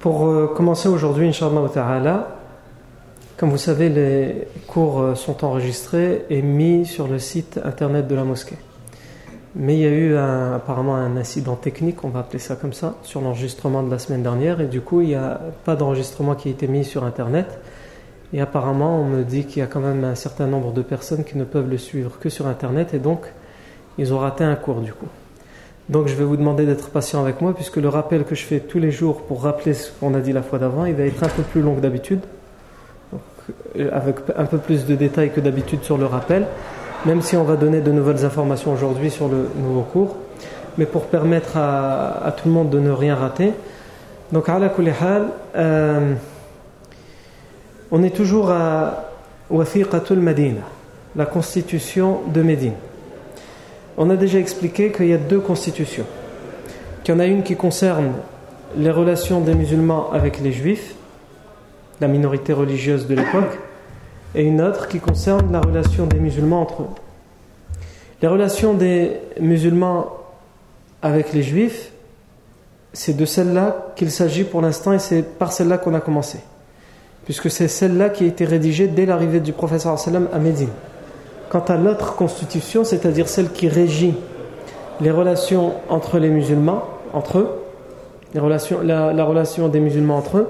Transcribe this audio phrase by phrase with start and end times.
[0.00, 2.28] Pour euh, commencer aujourd'hui, Inch'Allah
[3.36, 8.14] comme vous savez, les cours euh, sont enregistrés et mis sur le site internet de
[8.14, 8.56] la mosquée.
[9.56, 12.96] Mais il y a eu apparemment un incident technique, on va appeler ça comme ça,
[13.02, 16.48] sur l'enregistrement de la semaine dernière, et du coup, il n'y a pas d'enregistrement qui
[16.48, 17.58] a été mis sur internet.
[18.32, 21.24] Et apparemment, on me dit qu'il y a quand même un certain nombre de personnes
[21.24, 23.22] qui ne peuvent le suivre que sur internet, et donc,
[23.98, 25.08] ils ont raté un cours du coup.
[25.88, 28.60] Donc je vais vous demander d'être patient avec moi puisque le rappel que je fais
[28.60, 31.22] tous les jours pour rappeler ce qu'on a dit la fois d'avant, il va être
[31.22, 32.20] un peu plus long que d'habitude,
[33.78, 36.46] euh, avec un peu plus de détails que d'habitude sur le rappel,
[37.06, 40.16] même si on va donner de nouvelles informations aujourd'hui sur le nouveau cours,
[40.76, 43.52] mais pour permettre à, tout le monde de ne rien rater.
[44.30, 44.70] Donc à la
[45.56, 46.14] euh,
[47.90, 49.04] on est toujours à
[49.48, 50.60] Wathiqatul Medina,
[51.16, 52.74] la constitution de Médine.
[54.00, 56.04] On a déjà expliqué qu'il y a deux constitutions.
[57.02, 58.12] Qu'il y en a une qui concerne
[58.76, 60.94] les relations des musulmans avec les juifs,
[62.00, 63.58] la minorité religieuse de l'époque,
[64.36, 66.88] et une autre qui concerne la relation des musulmans entre eux.
[68.22, 70.12] Les relations des musulmans
[71.02, 71.90] avec les juifs,
[72.92, 76.38] c'est de celle-là qu'il s'agit pour l'instant et c'est par celle-là qu'on a commencé.
[77.24, 79.96] Puisque c'est celle-là qui a été rédigée dès l'arrivée du professeur
[80.32, 80.70] à Médine.
[81.50, 84.14] Quant à l'autre constitution, c'est-à-dire celle qui régit
[85.00, 87.48] les relations entre les musulmans, entre eux,
[88.34, 90.48] la, relation des musulmans entre eux,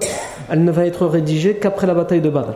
[0.50, 2.54] elle ne va être rédigée qu'après la bataille de Badr.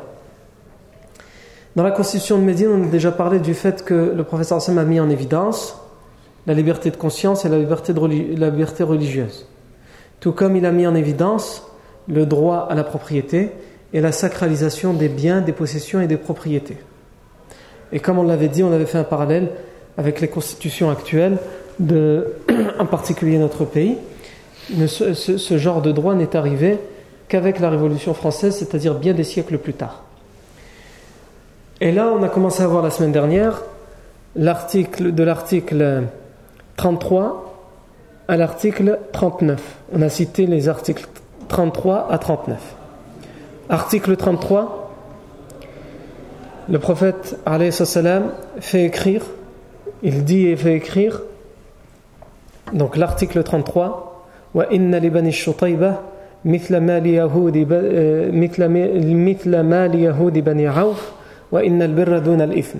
[1.77, 4.79] Dans la constitution de Médine, on a déjà parlé du fait que le professeur Hassan
[4.79, 5.79] a mis en évidence
[6.47, 9.47] la liberté de conscience et la liberté religieuse.
[10.19, 11.65] Tout comme il a mis en évidence
[12.09, 13.53] le droit à la propriété
[13.93, 16.79] et la sacralisation des biens, des possessions et des propriétés.
[17.93, 19.51] Et comme on l'avait dit, on avait fait un parallèle
[19.99, 21.39] avec les constitutions actuelles,
[21.79, 22.35] de,
[22.79, 23.97] en particulier notre pays.
[24.87, 26.79] Ce, ce, genre de droit n'est arrivé
[27.29, 30.05] qu'avec la Révolution française, c'est-à-dire bien des siècles plus tard.
[31.81, 33.63] Et là, on a commencé à voir la semaine dernière
[34.37, 36.05] l'article de l'article
[36.77, 37.53] 33
[38.29, 39.61] à l'article 39.
[39.93, 41.07] On a cité les articles
[41.49, 42.59] 33 à 39.
[43.69, 44.82] Article 33
[46.73, 47.37] le prophète
[47.71, 49.23] salam fait écrire,
[50.03, 51.21] il dit et fait écrire,
[52.73, 56.03] donc l'article 33, wa inna li bani shutayba
[56.45, 57.67] mithla ma li yahudi
[58.33, 61.13] mithla ma li yahudi bani auf
[61.53, 62.79] wa inna al birra dun al ithm.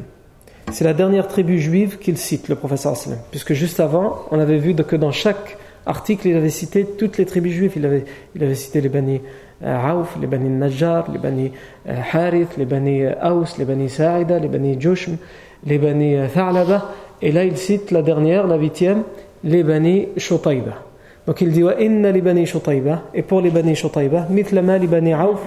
[0.71, 4.57] C'est la dernière tribu juive qu'il cite, le prophète sallam, puisque juste avant, on avait
[4.57, 8.05] vu que dans chaque article, il avait cité toutes les tribus juives, il avait,
[8.35, 9.21] il avait cité les bani
[9.65, 11.53] Aouf, les Bani Najjar, les Bani
[11.87, 15.17] Harith, les Bani Aus, les Bani Sa'ida, les Bani Jushm,
[15.65, 16.91] les Bani Tha'laba.
[17.21, 19.05] Et là, il cite la dernière, la huitième,
[19.45, 20.83] les Bani Shutayba.
[21.27, 23.05] Donc il dit inna li Bani Shutayba.
[23.15, 25.41] Et pour les Bani Shutayba, mithla ma li Bani Aouf,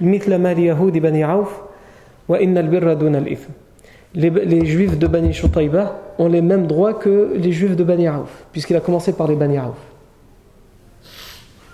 [0.00, 1.62] mithla ma li Yahudi Bani Aouf,
[2.28, 3.50] wa inna al-birra al-ithm.
[4.14, 8.07] Les, les, juifs de Bani Shutayba ont les mêmes droits que les juifs de Bani
[8.07, 9.77] Aouf, puisqu'il a commencé par les Bani Aouf.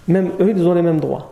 [0.07, 1.31] Même eux, ils ont les mêmes droits.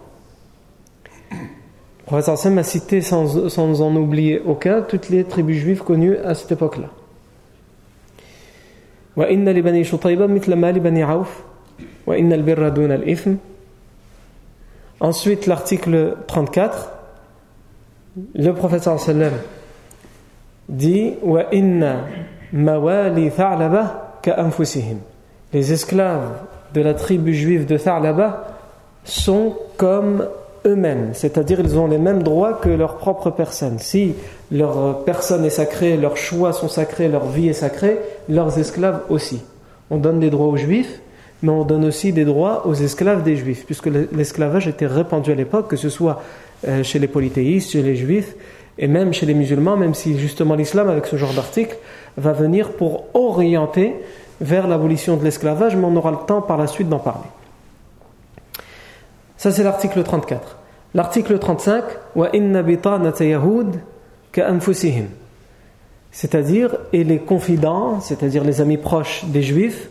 [1.32, 6.18] Le professeur Sam a cité sans, sans en oublier aucun toutes les tribus juives connues
[6.18, 6.90] à cette époque-là.
[9.18, 11.42] وإن لبني شطيبة مثل ما لبني عوف
[12.08, 13.34] وإن البر دون الإثم
[15.00, 16.92] Ensuite, l'article 34,
[18.34, 19.34] le prophète sallam
[20.70, 22.04] dit وَإِنَّ
[22.53, 24.99] Mawali Tha'laba ka'anfusihim.
[25.53, 26.31] Les esclaves
[26.75, 28.47] de la tribu juive de Tha'laba
[29.05, 30.27] sont comme
[30.65, 33.79] eux-mêmes, c'est-à-dire ils ont les mêmes droits que leur propre personne.
[33.79, 34.15] Si
[34.51, 39.43] leur personne est sacrée, leurs choix sont sacrés, leur vie est sacrée, leurs esclaves aussi.
[39.91, 41.01] On donne des droits aux juifs,
[41.43, 45.35] mais on donne aussi des droits aux esclaves des juifs, puisque l'esclavage était répandu à
[45.35, 46.23] l'époque, que ce soit
[46.69, 48.37] euh, chez les polythéistes, chez les juifs,
[48.79, 51.77] et même chez les musulmans, même si justement l'islam, avec ce genre d'article,
[52.17, 53.95] va venir pour orienter
[54.41, 57.29] vers l'abolition de l'esclavage, mais on aura le temps par la suite d'en parler.
[59.37, 60.59] Ça, c'est l'article 34.
[60.95, 61.85] L'article 35,
[66.11, 69.89] c'est-à-dire, et les confidents, c'est-à-dire les amis proches des juifs,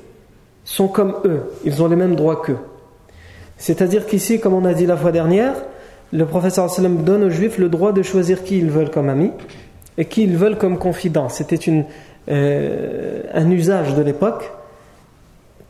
[0.64, 2.60] sont comme eux, ils ont les mêmes droits qu'eux.
[3.58, 5.56] C'est-à-dire qu'ici, comme on a dit la fois dernière,
[6.14, 9.32] le professeur sallam donne aux juifs le droit de choisir qui ils veulent comme amis
[9.98, 11.30] et qui ils veulent comme confidents.
[11.30, 11.86] C'était
[12.30, 14.52] euh, un usage de l'époque,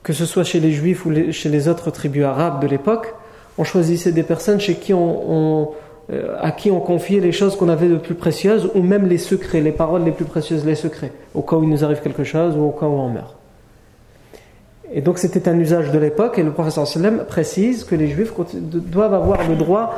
[0.03, 3.13] que ce soit chez les juifs ou chez les autres tribus arabes de l'époque,
[3.57, 5.71] on choisissait des personnes chez qui on,
[6.11, 9.17] euh, à qui on confiait les choses qu'on avait de plus précieuses ou même les
[9.17, 12.23] secrets, les paroles les plus précieuses, les secrets, au cas où il nous arrive quelque
[12.23, 13.35] chose ou au cas où on meurt.
[14.93, 18.33] Et donc c'était un usage de l'époque et le professeur sallam précise que les juifs
[18.63, 19.93] doivent avoir le droit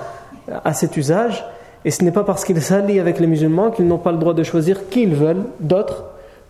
[0.64, 1.44] à cet usage
[1.84, 4.34] et ce n'est pas parce qu'ils s'allient avec les musulmans qu'ils n'ont pas le droit
[4.34, 6.04] de choisir qui ils veulent d'autres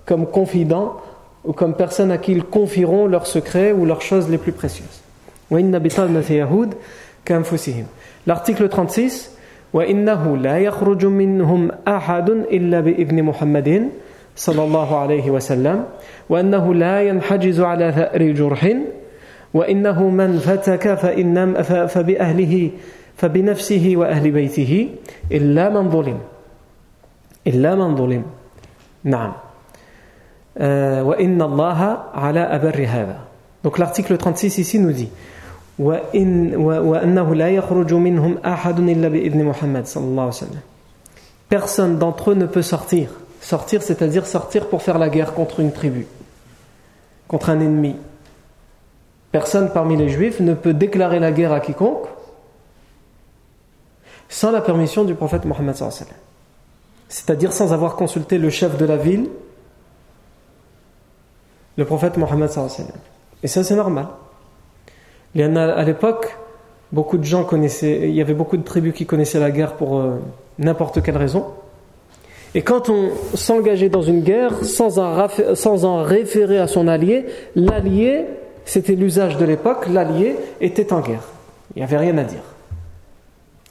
[0.07, 0.97] comme confidents
[1.45, 5.03] ou comme personnes à qui ils confieront leurs secrets ou leurs choses les plus précieuses.
[8.27, 9.39] L'article 36
[9.73, 13.89] وإنه لا يخرج منهم أحد إلا بإذن محمد
[14.37, 15.85] صلى الله عليه وسلم
[16.29, 18.73] وأنه لا ينحجز على ثأر جرح
[19.55, 22.71] وإنه من فتك فإن فبأهله
[23.23, 24.89] فبنفسه وأهل بيته
[25.33, 26.19] إلا من ظلم
[27.47, 28.23] إلا من ظلم
[29.05, 29.33] نعم
[31.03, 33.19] وإن الله على أبر هذا
[33.65, 35.11] Donc l'article 36 ici nous dit
[35.79, 40.61] وأنه لا يخرج منهم أحد إلا بإذن محمد صلى الله عليه وسلم
[41.49, 43.09] Personne d'entre eux ne peut sortir
[43.41, 46.07] Sortir, c'est-à-dire sortir pour faire la guerre contre une tribu,
[47.29, 47.95] contre un ennemi.
[49.31, 52.09] Personne parmi les juifs ne peut déclarer la guerre à quiconque
[54.34, 55.76] sans la permission du prophète Mohammed
[57.08, 59.30] c'est-à-dire sans avoir consulté le chef de la ville,
[61.78, 62.50] le prophète Mohammed
[63.44, 64.08] Et ça c'est normal.
[65.38, 66.36] À l'époque,
[66.92, 70.00] beaucoup de gens connaissaient, il y avait beaucoup de tribus qui connaissaient la guerre pour
[70.00, 70.16] euh,
[70.58, 71.46] n'importe quelle raison.
[72.56, 77.28] Et quand on s'engageait dans une guerre sans en, sans en référer à son allié,
[77.56, 78.26] l'allié,
[78.66, 81.28] c'était l'usage de l'époque, l'allié était en guerre.
[81.76, 82.53] Il n'y avait rien à dire.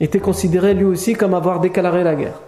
[0.02, 2.40] Était considéré lui aussi comme avoir déclaré la guerre.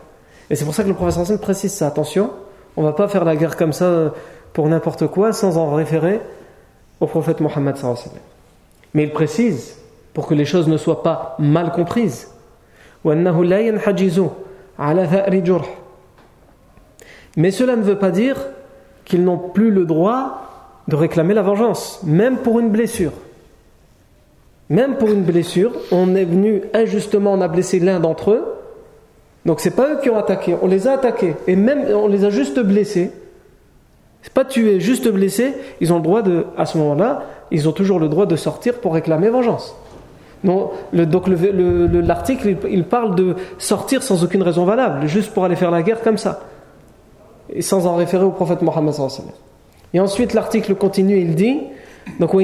[0.50, 1.86] Et c'est pour ça que le professeur Hassan précise ça.
[1.86, 2.30] Attention,
[2.76, 4.12] on ne va pas faire la guerre comme ça
[4.52, 6.20] pour n'importe quoi sans en référer
[7.00, 7.76] au prophète Mohammed.
[8.92, 9.78] Mais il précise,
[10.12, 12.28] pour que les choses ne soient pas mal comprises,
[13.04, 13.14] mais
[17.50, 18.36] cela ne veut pas dire
[19.04, 20.40] qu'ils n'ont plus le droit
[20.88, 23.12] de réclamer la vengeance, même pour une blessure.
[24.70, 28.44] Même pour une blessure, on est venu injustement, on a blessé l'un d'entre eux.
[29.44, 32.24] Donc c'est pas eux qui ont attaqué, on les a attaqués et même on les
[32.24, 33.12] a juste blessés.
[34.22, 35.52] C'est pas tués, juste blessés.
[35.82, 38.80] Ils ont le droit de, à ce moment-là, ils ont toujours le droit de sortir
[38.80, 39.76] pour réclamer vengeance.
[40.44, 45.82] donc l'article il parle de sortir sans aucune raison valable, juste pour aller faire la
[45.82, 46.40] guerre comme ça
[47.52, 48.94] et sans en référer au prophète Mohammed
[49.92, 51.60] Et ensuite l'article continue, il dit
[52.18, 52.34] donc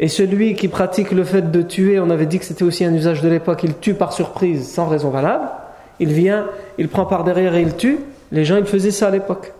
[0.00, 2.92] et celui qui pratique le fait de tuer, on avait dit que c'était aussi un
[2.92, 5.48] usage de l'époque, il tue par surprise sans raison valable.
[6.00, 6.46] Il vient,
[6.78, 7.98] il prend par derrière et il tue.
[8.32, 9.52] Les gens, ils faisaient ça à l'époque.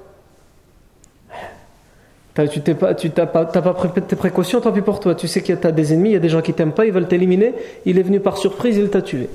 [2.51, 5.15] Tu tu pas, pas pris tes précautions, tant pis pour toi.
[5.15, 6.85] Tu sais qu'il y a des ennemis, il y a des gens qui t'aiment pas,
[6.85, 7.55] ils veulent t'éliminer.
[7.87, 9.29] Il est venu par surprise, il t'a tué.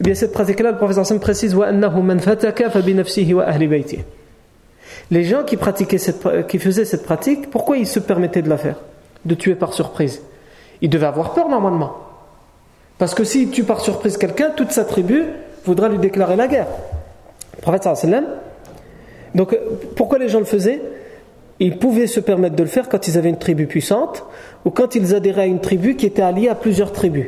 [0.00, 1.54] Eh bien, cette pratique-là, le professeur précise
[5.10, 8.56] Les gens qui, pratiquaient cette, qui faisaient cette pratique, pourquoi ils se permettaient de la
[8.56, 8.76] faire?
[9.26, 10.22] De tuer par surprise
[10.80, 11.98] Ils devaient avoir peur normalement.
[12.96, 15.24] Parce que s'il tue par surprise quelqu'un, toute sa tribu
[15.66, 16.68] voudra lui déclarer la guerre.
[17.56, 18.24] Le prophète sallam.
[19.34, 19.56] Donc,
[19.96, 20.80] pourquoi les gens le faisaient?
[21.58, 24.24] Ils pouvaient se permettre de le faire quand ils avaient une tribu puissante
[24.64, 27.26] ou quand ils adhéraient à une tribu qui était alliée à plusieurs tribus.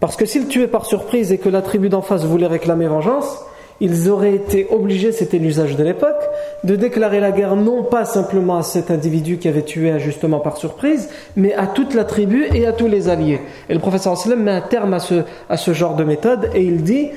[0.00, 3.42] Parce que s'ils tuaient par surprise et que la tribu d'en face voulait réclamer vengeance,
[3.80, 6.20] ils auraient été obligés, c'était l'usage de l'époque,
[6.64, 10.56] de déclarer la guerre non pas simplement à cet individu qui avait tué injustement par
[10.56, 13.40] surprise, mais à toute la tribu et à tous les alliés.
[13.68, 16.62] Et le professeur sallam met un terme à ce, à ce genre de méthode et
[16.62, 17.10] il dit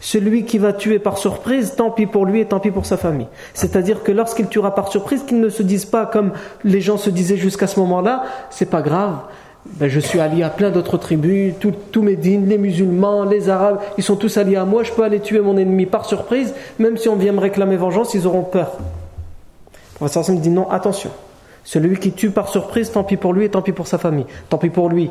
[0.00, 2.96] Celui qui va tuer par surprise, tant pis pour lui et tant pis pour sa
[2.96, 3.26] famille.
[3.54, 6.32] C'est-à-dire que lorsqu'il tuera par surprise, qu'il ne se dise pas comme
[6.62, 9.16] les gens se disaient jusqu'à ce moment-là, c'est pas grave
[9.64, 11.54] ben, je suis allié à plein d'autres tribus,
[11.92, 15.04] tous mes dînes, les musulmans, les arabes, ils sont tous alliés à moi, je peux
[15.04, 18.42] aller tuer mon ennemi par surprise, même si on vient me réclamer vengeance, ils auront
[18.42, 18.78] peur.
[19.72, 21.10] Le professeur dit non, attention,
[21.62, 24.26] celui qui tue par surprise, tant pis pour lui et tant pis pour sa famille.
[24.48, 25.10] Tant pis pour lui,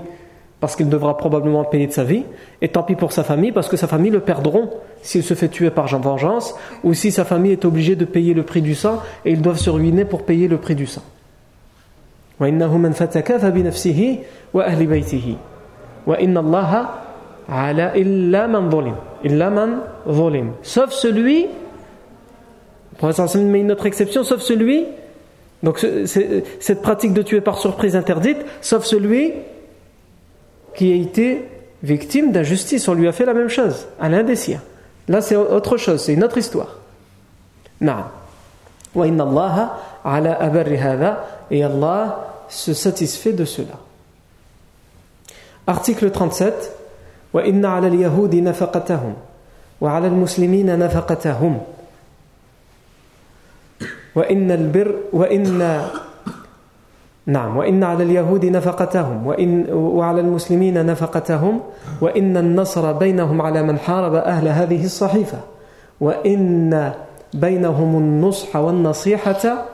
[0.60, 2.26] parce qu'il devra probablement payer de sa vie,
[2.62, 4.70] et tant pis pour sa famille, parce que sa famille le perdront
[5.02, 8.44] s'il se fait tuer par vengeance, ou si sa famille est obligée de payer le
[8.44, 11.02] prix du sang, et ils doivent se ruiner pour payer le prix du sang.
[14.57, 15.37] وأهل بيته
[16.07, 16.73] وإن الله
[17.49, 19.69] على إلا من ظلم إلا من
[20.09, 21.47] ظلم sauf celui
[22.99, 24.87] pour met une autre exception sauf celui
[25.63, 29.33] donc cette pratique de tuer par surprise interdite sauf celui
[30.75, 31.45] qui a été
[31.83, 34.63] victime d'injustice on lui a fait la même chose à l'un des siens
[35.09, 36.81] là c'est autre chose c'est une autre histoire
[37.81, 38.05] نعم
[38.95, 39.69] وإن الله
[40.05, 43.80] على أبر هذا et Allah Se satisfait de cela.
[45.66, 46.54] Article 37
[47.34, 49.14] وإن على اليهود نفقتهم
[49.82, 51.62] وعلى المسلمين نفقتهم
[54.16, 55.82] وإن البر وإن
[57.26, 61.60] نعم وإن على اليهود نفقتهم وإن وعلى المسلمين نفقتهم
[62.02, 65.40] وإن النصر بينهم على من حارب أهل هذه الصحيفة
[66.02, 66.94] وإن
[67.34, 69.66] بينهم النصح والنصيحة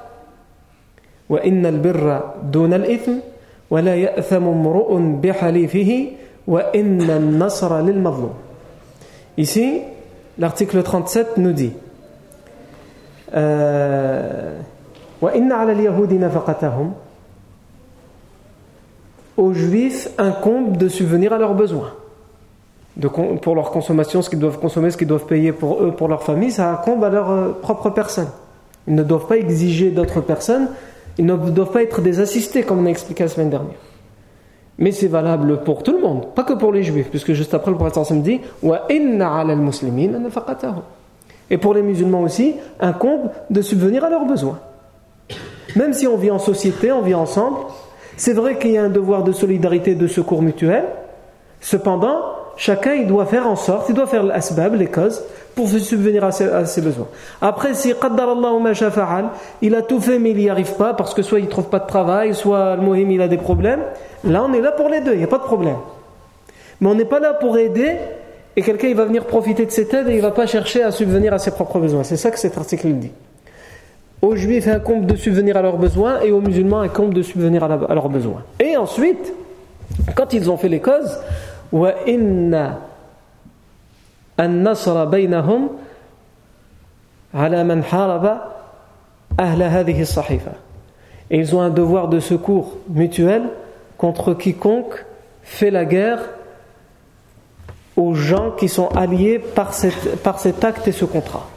[1.28, 3.12] وإن البر دون الإثم
[3.70, 6.06] ولا يأثم امرؤ بحليفه
[6.46, 8.34] وإن النصر للمظلوم
[9.38, 9.80] Ici,
[10.38, 11.72] l'article 37 nous dit
[15.22, 16.92] وإن على اليهود نفقتهم
[19.38, 21.94] Aux juifs incombe de subvenir à leurs besoins.
[22.96, 26.08] De, pour leur consommation, ce qu'ils doivent consommer, ce qu'ils doivent payer pour eux, pour
[26.08, 28.28] leur famille, ça incombe à leur euh, propre personne.
[28.86, 30.68] Ils ne doivent pas exiger d'autres personnes,
[31.17, 33.77] ils ne doivent pas être des assistés, comme on a expliqué la semaine dernière.
[34.77, 37.71] Mais c'est valable pour tout le monde, pas que pour les juifs, puisque juste après
[37.71, 38.41] le prophète me dit
[41.49, 44.59] Et pour les musulmans aussi, incombe de subvenir à leurs besoins.
[45.75, 47.57] Même si on vit en société, on vit ensemble,
[48.17, 50.85] c'est vrai qu'il y a un devoir de solidarité, de secours mutuel.
[51.59, 52.19] Cependant,
[52.55, 55.23] chacun il doit faire en sorte, il doit faire l'asbab, les causes,
[55.57, 57.07] pour subvenir à ses, besoins.
[57.41, 57.91] Après, si
[59.61, 61.69] il a tout fait mais il n'y arrive pas parce que soit il ne trouve
[61.69, 63.79] pas de travail, soit le mohim il a des problèmes,
[64.23, 65.77] là on est là pour les deux, il n'y a pas de problème.
[66.79, 67.95] Mais on n'est pas là pour aider
[68.55, 70.83] et quelqu'un il va venir profiter de cette aide et il ne va pas chercher
[70.83, 72.03] à subvenir à ses propres besoins.
[72.03, 73.11] C'est ça que cet article dit.
[74.21, 77.67] Aux juifs incombe de subvenir à leurs besoins et aux musulmans incombe de subvenir à,
[77.67, 78.43] leurs besoins.
[78.59, 79.33] Et ensuite,
[80.15, 81.19] quand ils ont fait les causes,
[84.40, 85.68] النصر بينهم
[87.34, 88.40] على من حارب
[89.40, 90.52] أهل هذه الصحيفة
[91.30, 93.42] Et ils ont un devoir de secours mutuel
[93.96, 95.06] contre quiconque
[95.42, 96.20] fait la guerre
[97.96, 101.48] aux gens qui sont alliés par, cette, par cet acte et ce contrat.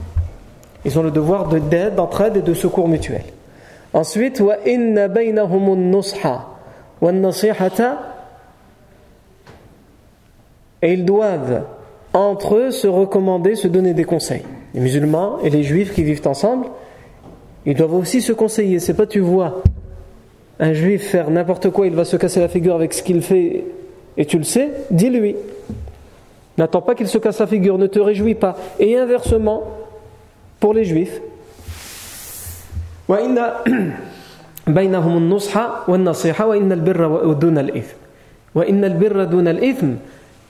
[0.86, 3.24] Ils ont le devoir d'aide, d'entraide et de secours mutuel.
[3.94, 6.28] Ensuite, وَإِنَّ بَيْنَهُمُ النُّصْحَ
[7.02, 7.98] وَالنَّصِيحَةَ
[10.82, 11.64] Et ils doivent
[12.13, 14.43] entre eux se recommander, se donner des conseils.
[14.75, 16.67] Les musulmans et les juifs qui vivent ensemble,
[17.67, 18.81] ils doivent aussi se conseiller.
[18.81, 19.63] C'est pas tu vois
[20.59, 23.65] un juif faire n'importe quoi, il va se casser la figure avec ce qu'il fait
[24.17, 25.37] et tu le sais, dis-lui.
[26.59, 28.57] N'attends pas qu'il se casse la figure, ne te réjouis pas.
[28.79, 29.63] Et inversement,
[30.59, 31.23] pour les juifs,
[33.09, 33.15] et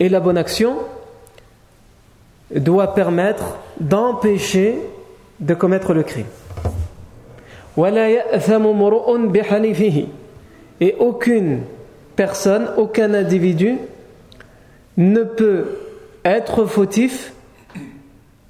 [0.08, 0.76] la bonne action
[2.54, 4.78] doit permettre d'empêcher
[5.38, 6.26] de commettre le crime.
[10.80, 11.60] Et aucune
[12.16, 13.78] personne, aucun individu
[14.96, 15.78] ne peut
[16.24, 17.32] être fautif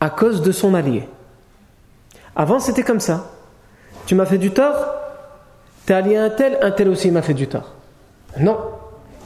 [0.01, 1.05] à cause de son allié.
[2.35, 3.31] Avant, c'était comme ça.
[4.07, 4.95] Tu m'as fait du tort,
[5.87, 7.75] t'es allié à un tel, un tel aussi m'a fait du tort.
[8.39, 8.59] Non.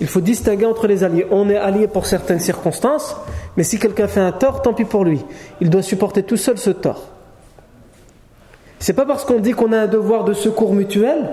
[0.01, 1.27] Il faut distinguer entre les alliés.
[1.31, 3.17] On est allié pour certaines circonstances,
[3.57, 5.25] mais si quelqu'un fait un tort, tant pis pour lui.
[5.61, 7.09] Il doit supporter tout seul ce tort.
[8.79, 11.33] C'est pas parce qu'on dit qu'on a un devoir de secours mutuel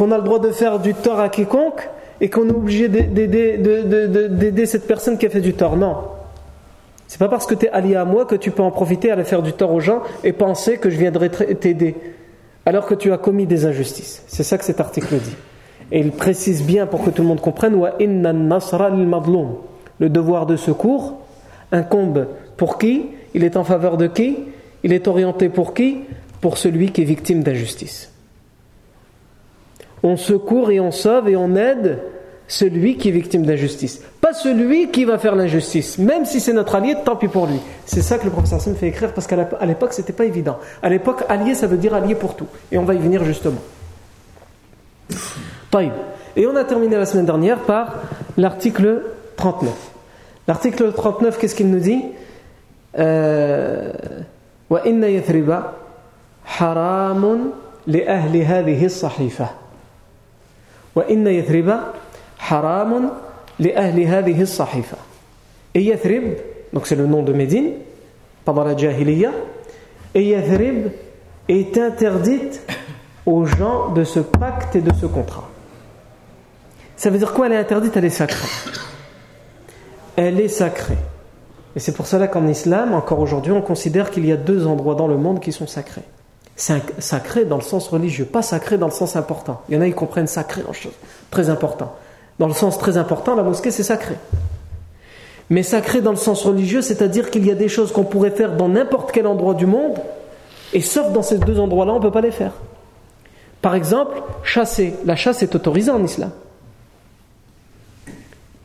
[0.00, 1.86] qu'on a le droit de faire du tort à quiconque
[2.22, 5.76] et qu'on est obligé d'aider cette personne qui a fait du tort.
[5.76, 5.94] Non.
[7.06, 9.12] C'est pas parce que tu es allié à moi que tu peux en profiter à
[9.12, 11.96] aller faire du tort aux gens et penser que je viendrai t'aider
[12.64, 14.22] alors que tu as commis des injustices.
[14.26, 15.36] C'est ça que cet article dit.
[15.92, 17.74] Et il précise bien pour que tout le monde comprenne
[19.98, 21.20] le devoir de secours
[21.72, 23.06] incombe pour qui?
[23.34, 24.38] Il est en faveur de qui?
[24.82, 25.98] Il est orienté pour qui?
[26.40, 28.12] Pour celui qui est victime d'injustice.
[30.02, 31.98] On secourt et on sauve et on aide
[32.48, 34.02] celui qui est victime d'injustice.
[34.20, 35.98] Pas celui qui va faire l'injustice.
[35.98, 37.60] Même si c'est notre allié, tant pis pour lui.
[37.84, 40.58] C'est ça que le professeur Sam fait écrire parce qu'à l'époque, c'était pas évident.
[40.82, 42.46] À l'époque, allié, ça veut dire allié pour tout.
[42.72, 43.60] Et on va y venir justement.
[46.37, 47.95] Et on a terminé la semaine dernière par
[48.37, 49.01] l'article
[49.35, 49.73] 39.
[50.47, 52.01] L'article 39, qu'est-ce qu'il nous dit
[54.69, 55.63] وإن يثرب
[56.45, 57.51] حرام
[57.87, 59.47] لأهل هذه الصحيفة
[60.95, 61.79] وإن يثرب
[62.37, 63.09] حرام
[63.59, 64.97] لأهل هذه الصحيفة
[65.75, 66.37] Et Yathrib,
[66.71, 67.71] donc c'est le nom de Médine,
[68.45, 69.31] pendant la Jahiliya,
[70.13, 70.87] et Yathrib
[71.49, 72.61] est interdite
[73.25, 75.48] aux gens de ce pacte et de ce contrat.
[77.00, 78.46] Ça veut dire quoi Elle est interdite, elle est sacrée.
[80.16, 80.98] Elle est sacrée.
[81.74, 84.94] Et c'est pour cela qu'en islam, encore aujourd'hui, on considère qu'il y a deux endroits
[84.94, 86.02] dans le monde qui sont sacrés.
[86.56, 89.62] Sacré dans le sens religieux, pas sacré dans le sens important.
[89.70, 90.92] Il y en a qui comprennent sacré dans sens
[91.30, 91.94] très important.
[92.38, 94.16] Dans le sens très important, la mosquée c'est sacré.
[95.48, 98.58] Mais sacré dans le sens religieux, c'est-à-dire qu'il y a des choses qu'on pourrait faire
[98.58, 99.96] dans n'importe quel endroit du monde,
[100.74, 102.52] et sauf dans ces deux endroits-là, on ne peut pas les faire.
[103.62, 104.92] Par exemple, chasser.
[105.06, 106.30] La chasse est autorisée en islam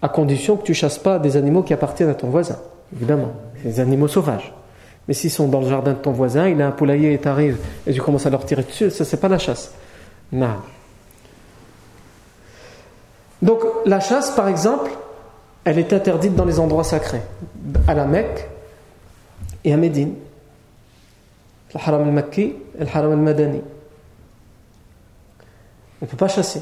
[0.06, 2.60] à condition que tu chasses pas des animaux qui appartiennent à ton voisin,
[2.96, 3.32] évidemment,
[3.64, 4.54] des animaux sauvages.
[5.08, 7.58] Mais s'ils sont dans le jardin de ton voisin, il a un poulailler et t'arrives
[7.88, 9.74] et tu commences à leur tirer dessus, ça c'est pas la chasse.
[10.32, 10.58] Non.
[13.42, 14.92] Donc la chasse, par exemple,
[15.64, 17.24] elle est interdite dans les endroits sacrés,
[17.88, 18.48] à la Mecque
[19.64, 20.14] et à Médine.
[21.74, 23.62] Le haram al-Makki le haram al-Madani.
[26.00, 26.62] On ne peut pas chasser.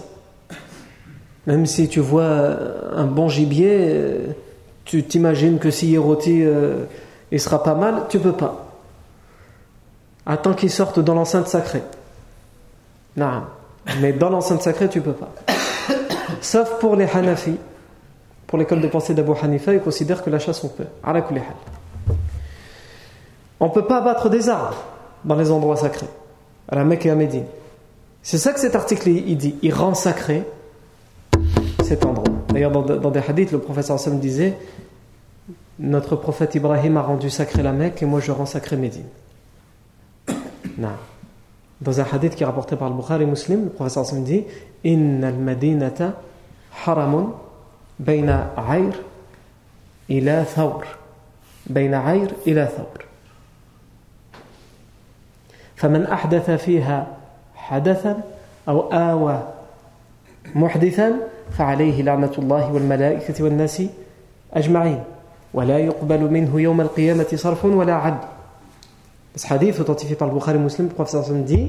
[1.48, 2.58] Même si tu vois
[2.96, 4.28] un bon gibier, euh,
[4.86, 6.86] tu t'imagines que s'il est rôti, euh,
[7.32, 8.68] il sera pas mal, tu peux pas.
[10.26, 11.84] Attends qu'il sorte dans l'enceinte sacrée.
[13.18, 13.44] Non.
[14.00, 15.32] Mais dans l'enceinte sacrée, tu peux pas.
[16.42, 17.58] Sauf pour les Hanafi.
[18.48, 20.86] Pour l'école de pensée d'Abu Hanifa, ils considèrent que la chasse, on peut.
[23.60, 24.84] On ne peut pas abattre des arbres
[25.26, 26.10] dans les endroits sacrés,
[26.70, 27.46] à la Mecque et à Médine.
[28.22, 29.56] C'est ça que cet article il dit.
[29.64, 30.44] Il rend sacré
[31.93, 32.25] cet endroit.
[32.49, 34.55] D'ailleurs, dans, des hadiths, le professeur Hassan disait
[35.79, 39.07] Notre prophète Ibrahim a rendu sacré la Mecque et moi je rends sacré Médine.
[40.77, 40.89] Non.
[41.81, 44.45] Dans un hadith qui est rapporté par le Bukhari Muslim, le professeur Hassan dit
[44.85, 46.15] Inna al-Madinata
[46.85, 47.33] haramun
[47.99, 48.95] bayna ayr
[50.09, 50.83] ila thawr.
[51.69, 53.09] Bayna ayr ila thawr.
[55.79, 57.07] فمن أحدث فيها
[57.55, 58.21] حدثا
[58.69, 59.43] أو آوى
[60.55, 61.13] محدثا
[61.59, 63.83] فعليه لعنة الله والملائكة والناس
[64.55, 65.03] أجمعين
[65.55, 68.27] ولا يقبل منه يوم القيامة صرف ولا عدل
[69.37, 71.69] Ce hadith authentifié par le Bukhari Muslim, le professeur dit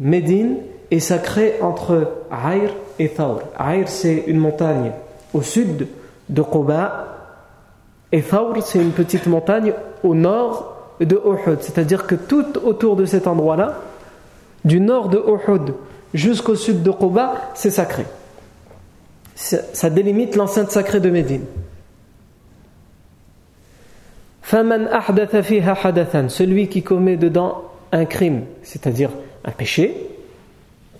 [0.00, 0.56] Médine
[0.90, 3.42] est sacré entre Aïr et Thawr.
[3.56, 4.90] Aïr, c'est une montagne
[5.32, 5.86] au sud
[6.28, 7.06] de Quba,
[8.10, 11.58] et Thawr, c'est une petite montagne au nord de Uhud.
[11.60, 13.76] C'est-à-dire que tout autour de cet endroit-là,
[14.64, 15.74] du nord de Uhud
[16.15, 18.05] jusqu'au sud de Quba, c'est sacré.
[19.35, 21.45] Ça délimite l'enceinte sacrée de Médine.
[26.29, 29.09] Celui qui commet dedans un crime, c'est-à-dire
[29.43, 30.09] un péché,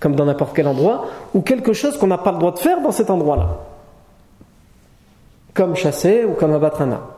[0.00, 2.82] comme dans n'importe quel endroit, ou quelque chose qu'on n'a pas le droit de faire
[2.82, 3.60] dans cet endroit-là,
[5.54, 7.12] comme chasser ou comme abattre un arbre.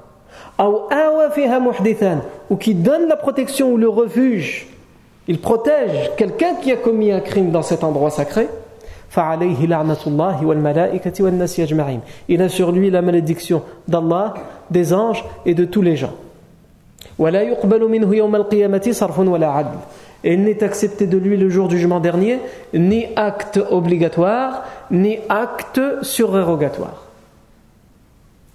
[2.50, 4.68] Ou qui donne la protection ou le refuge
[5.28, 8.48] il protège quelqu'un qui a commis un crime dans cet endroit sacré,
[12.28, 14.34] il a sur lui la malédiction d'Allah,
[14.70, 16.12] des anges et de tous les gens.
[20.24, 22.40] Et il n'est accepté de lui le jour du jugement dernier
[22.74, 27.04] ni acte obligatoire, ni acte surérogatoire.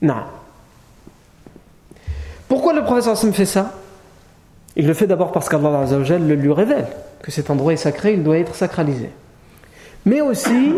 [0.01, 0.15] Non.
[2.47, 3.71] Pourquoi le professeur me fait ça?
[4.75, 6.87] Il le fait d'abord parce qu'Allah le lui révèle
[7.21, 9.09] que cet endroit est sacré, il doit être sacralisé.
[10.05, 10.73] Mais aussi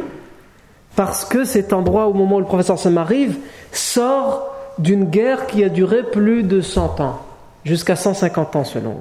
[0.96, 3.38] parce que cet endroit, au moment où le professeur Sam arrive,
[3.72, 7.20] sort d'une guerre qui a duré plus de 100 ans,
[7.64, 8.96] jusqu'à 150 ans selon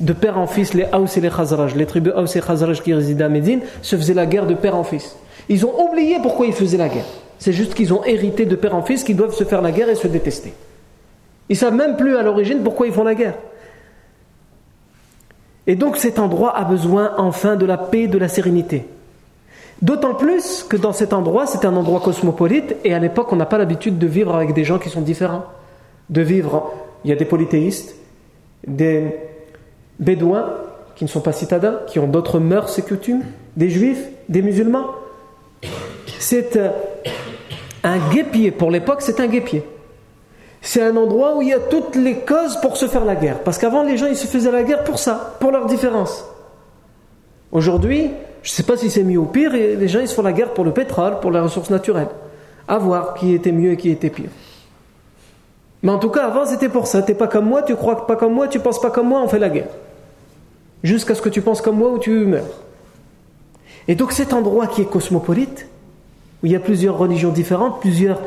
[0.00, 2.92] de père en fils, les Haus et les Khazraj, les tribus Haus et Khazraj qui
[2.92, 5.16] résidaient à Médine, se faisaient la guerre de père en fils.
[5.48, 7.04] Ils ont oublié pourquoi ils faisaient la guerre.
[7.38, 9.88] C'est juste qu'ils ont hérité de père en fils qu'ils doivent se faire la guerre
[9.88, 10.52] et se détester.
[11.48, 13.34] Ils savent même plus à l'origine pourquoi ils font la guerre.
[15.66, 18.86] Et donc cet endroit a besoin enfin de la paix, de la sérénité.
[19.82, 23.46] D'autant plus que dans cet endroit, c'est un endroit cosmopolite et à l'époque, on n'a
[23.46, 25.44] pas l'habitude de vivre avec des gens qui sont différents.
[26.10, 26.72] De vivre,
[27.04, 27.96] il y a des polythéistes,
[28.66, 29.14] des
[29.98, 30.46] bédouins
[30.96, 33.22] qui ne sont pas citadins, qui ont d'autres mœurs et coutumes,
[33.56, 34.86] des juifs, des musulmans.
[36.18, 36.70] C'est euh,
[37.82, 38.50] un guépier.
[38.50, 39.64] Pour l'époque, c'est un guépier.
[40.66, 43.40] C'est un endroit où il y a toutes les causes pour se faire la guerre.
[43.40, 46.24] Parce qu'avant, les gens, ils se faisaient la guerre pour ça, pour leurs différences.
[47.52, 48.10] Aujourd'hui,
[48.42, 50.54] je ne sais pas si c'est mieux ou pire, les gens, se font la guerre
[50.54, 52.08] pour le pétrole, pour les ressources naturelles.
[52.66, 54.30] À voir qui était mieux et qui était pire.
[55.82, 57.02] Mais en tout cas, avant, c'était pour ça.
[57.02, 59.28] T'es pas comme moi, tu crois pas comme moi, tu penses pas comme moi, on
[59.28, 59.68] fait la guerre.
[60.82, 62.46] Jusqu'à ce que tu penses comme moi ou tu meurs.
[63.86, 65.68] Et donc cet endroit qui est cosmopolite,
[66.42, 68.22] où il y a plusieurs religions différentes, plusieurs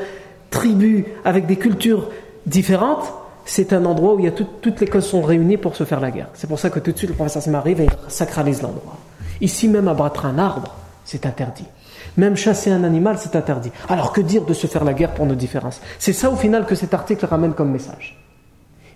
[0.52, 2.10] tribus avec des cultures
[2.48, 3.14] différentes,
[3.46, 6.00] c'est un endroit où il y a toutes les causes sont réunies pour se faire
[6.00, 6.30] la guerre.
[6.34, 8.98] C'est pour ça que tout de suite le professeur arrive et sacralise l'endroit.
[9.40, 11.66] Ici même abattre un arbre, c'est interdit.
[12.18, 13.72] Même chasser un animal, c'est interdit.
[13.88, 15.82] Alors que dire de se faire la guerre pour nos différences?
[16.00, 18.20] C'est ça au final que cet article ramène comme message.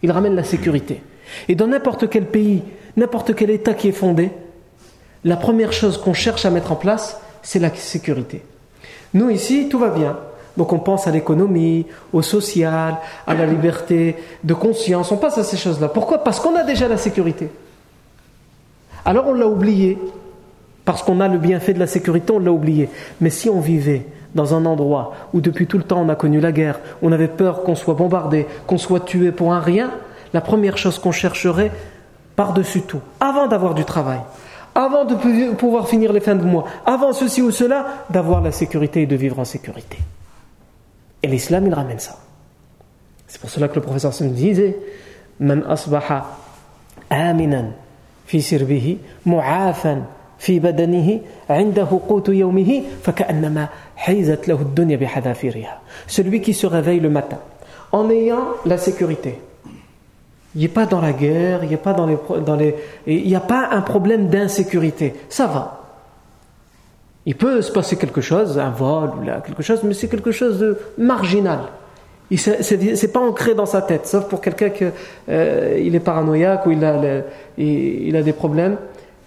[0.01, 1.03] Il ramène la sécurité.
[1.47, 2.63] Et dans n'importe quel pays,
[2.97, 4.31] n'importe quel État qui est fondé,
[5.23, 8.43] la première chose qu'on cherche à mettre en place, c'est la sécurité.
[9.13, 10.17] Nous ici, tout va bien.
[10.57, 15.43] Donc on pense à l'économie, au social, à la liberté de conscience, on passe à
[15.43, 15.87] ces choses-là.
[15.87, 16.23] Pourquoi?
[16.23, 17.49] Parce qu'on a déjà la sécurité.
[19.05, 19.97] Alors on l'a oublié.
[20.83, 22.89] Parce qu'on a le bienfait de la sécurité, on l'a oublié.
[23.21, 26.39] Mais si on vivait dans un endroit où depuis tout le temps on a connu
[26.39, 29.91] la guerre, on avait peur qu'on soit bombardé, qu'on soit tué pour un rien,
[30.33, 31.71] la première chose qu'on chercherait
[32.35, 34.21] par-dessus tout, avant d'avoir du travail,
[34.73, 35.15] avant de
[35.53, 39.15] pouvoir finir les fins de mois, avant ceci ou cela, d'avoir la sécurité et de
[39.15, 39.97] vivre en sécurité.
[41.23, 42.17] Et l'islam, il ramène ça.
[43.27, 44.77] C'est pour cela que le professeur se disait
[45.39, 46.25] Man asbaha
[47.09, 47.71] aminan
[48.25, 50.03] fi sirbihi mu'afan
[56.07, 57.37] celui qui se réveille le matin
[57.91, 59.39] en ayant la sécurité
[60.55, 63.35] il pas dans la guerre il n'y a pas dans les, dans les il n'y
[63.35, 65.13] a pas un problème d'insécurité.
[65.29, 65.80] Ça va
[67.25, 70.59] il peut se passer quelque chose un vol ou quelque chose mais c'est quelque chose
[70.59, 71.59] de marginal
[72.35, 74.85] c'est pas ancré dans sa tête sauf pour quelqu'un qui
[75.29, 77.23] euh, il est paranoïaque ou il a,
[77.57, 78.77] il a des problèmes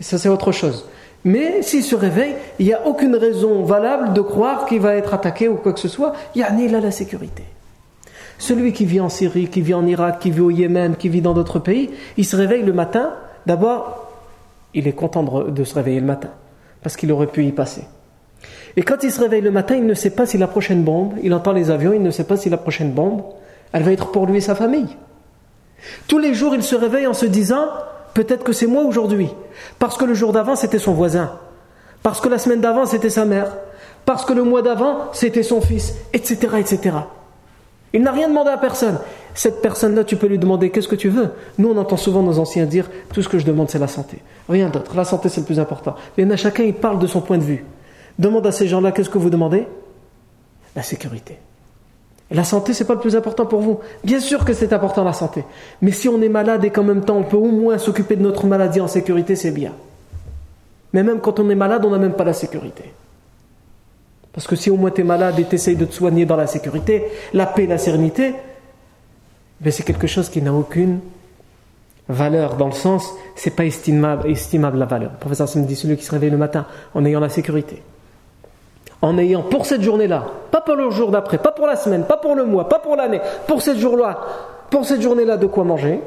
[0.00, 0.86] ça c'est autre chose
[1.24, 5.14] mais s'il se réveille, il n'y a aucune raison valable de croire qu'il va être
[5.14, 6.12] attaqué ou quoi que ce soit.
[6.34, 7.44] Il a là la sécurité.
[8.38, 11.22] Celui qui vit en Syrie, qui vit en Irak, qui vit au Yémen, qui vit
[11.22, 13.14] dans d'autres pays, il se réveille le matin.
[13.46, 14.10] D'abord,
[14.74, 16.30] il est content de se réveiller le matin,
[16.84, 17.82] parce qu'il aurait pu y passer.
[18.76, 21.14] Et quand il se réveille le matin, il ne sait pas si la prochaine bombe,
[21.24, 23.24] il entend les avions, il ne sait pas si la prochaine bombe,
[23.72, 24.96] elle va être pour lui et sa famille.
[26.06, 27.66] Tous les jours, il se réveille en se disant,
[28.14, 29.28] Peut-être que c'est moi aujourd'hui.
[29.78, 31.32] Parce que le jour d'avant, c'était son voisin.
[32.02, 33.56] Parce que la semaine d'avant, c'était sa mère.
[34.06, 36.96] Parce que le mois d'avant, c'était son fils, etc., etc.
[37.92, 38.98] Il n'a rien demandé à personne.
[39.34, 41.30] Cette personne-là, tu peux lui demander qu'est-ce que tu veux.
[41.58, 44.18] Nous, on entend souvent nos anciens dire tout ce que je demande, c'est la santé.
[44.48, 44.94] Rien d'autre.
[44.96, 45.96] La santé, c'est le plus important.
[46.16, 47.64] Mais chacun, il parle de son point de vue.
[48.18, 49.66] Demande à ces gens-là qu'est-ce que vous demandez?
[50.76, 51.38] La sécurité.
[52.30, 53.80] La santé, c'est pas le plus important pour vous.
[54.02, 55.44] Bien sûr que c'est important la santé.
[55.82, 58.22] Mais si on est malade et qu'en même temps on peut au moins s'occuper de
[58.22, 59.72] notre maladie en sécurité, c'est bien.
[60.92, 62.84] Mais même quand on est malade, on n'a même pas la sécurité.
[64.32, 66.36] Parce que si au moins tu es malade et tu essayes de te soigner dans
[66.36, 68.34] la sécurité, la paix, la sérénité,
[69.60, 71.00] ben c'est quelque chose qui n'a aucune
[72.08, 75.12] valeur dans le sens, c'est pas estimable, estimable la valeur.
[75.12, 77.82] Le professeur me dit celui qui se réveille le matin en ayant la sécurité
[79.04, 82.16] en ayant pour cette journée-là, pas pour le jour d'après, pas pour la semaine, pas
[82.16, 84.18] pour le mois, pas pour l'année, pour cette jour-là,
[84.70, 86.00] pour cette journée-là de quoi manger,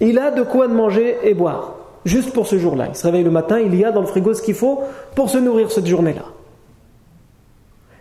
[0.00, 2.86] il a de quoi manger et boire, juste pour ce jour-là.
[2.88, 4.82] Il se réveille le matin, il y a dans le frigo ce qu'il faut
[5.14, 6.24] pour se nourrir cette journée-là.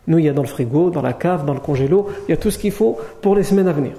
[0.08, 2.34] Nous, il y a dans le frigo, dans la cave, dans le congélo, il y
[2.34, 3.94] a tout ce qu'il faut pour les semaines à venir.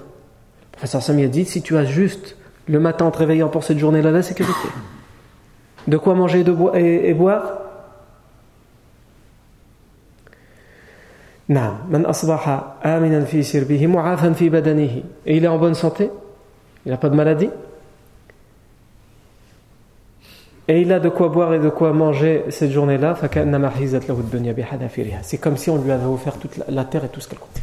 [0.76, 2.36] Professeur Sami a dit, si tu as juste
[2.66, 4.68] le matin en te réveillant pour cette journée-là, la sécurité.
[5.88, 7.58] De quoi manger et boire?
[11.48, 11.54] Et
[15.36, 16.10] il est en bonne santé,
[16.84, 17.50] il n'a pas de maladie,
[20.66, 23.16] et il a de quoi boire et de quoi manger cette journée-là,
[25.22, 27.62] c'est comme si on lui avait offert toute la terre et tout ce qu'elle contient.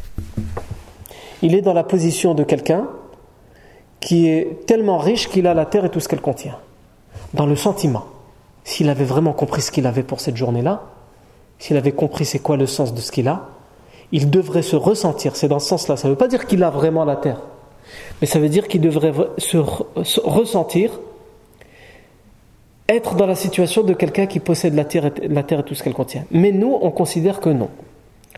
[1.41, 2.87] Il est dans la position de quelqu'un
[4.03, 6.57] qui est tellement riche qu'il a la terre et tout ce qu'elle contient.
[7.33, 8.03] Dans le sentiment,
[8.65, 10.83] s'il avait vraiment compris ce qu'il avait pour cette journée-là,
[11.57, 13.47] s'il avait compris c'est quoi le sens de ce qu'il a,
[14.11, 15.37] il devrait se ressentir.
[15.37, 15.95] C'est dans ce sens-là.
[15.95, 17.39] Ça ne veut pas dire qu'il a vraiment la terre,
[18.19, 19.57] mais ça veut dire qu'il devrait se,
[20.19, 20.99] ressentir,
[22.89, 25.75] être dans la situation de quelqu'un qui possède la terre, et, la terre et tout
[25.75, 26.25] ce qu'elle contient.
[26.29, 27.69] Mais nous, on considère que non.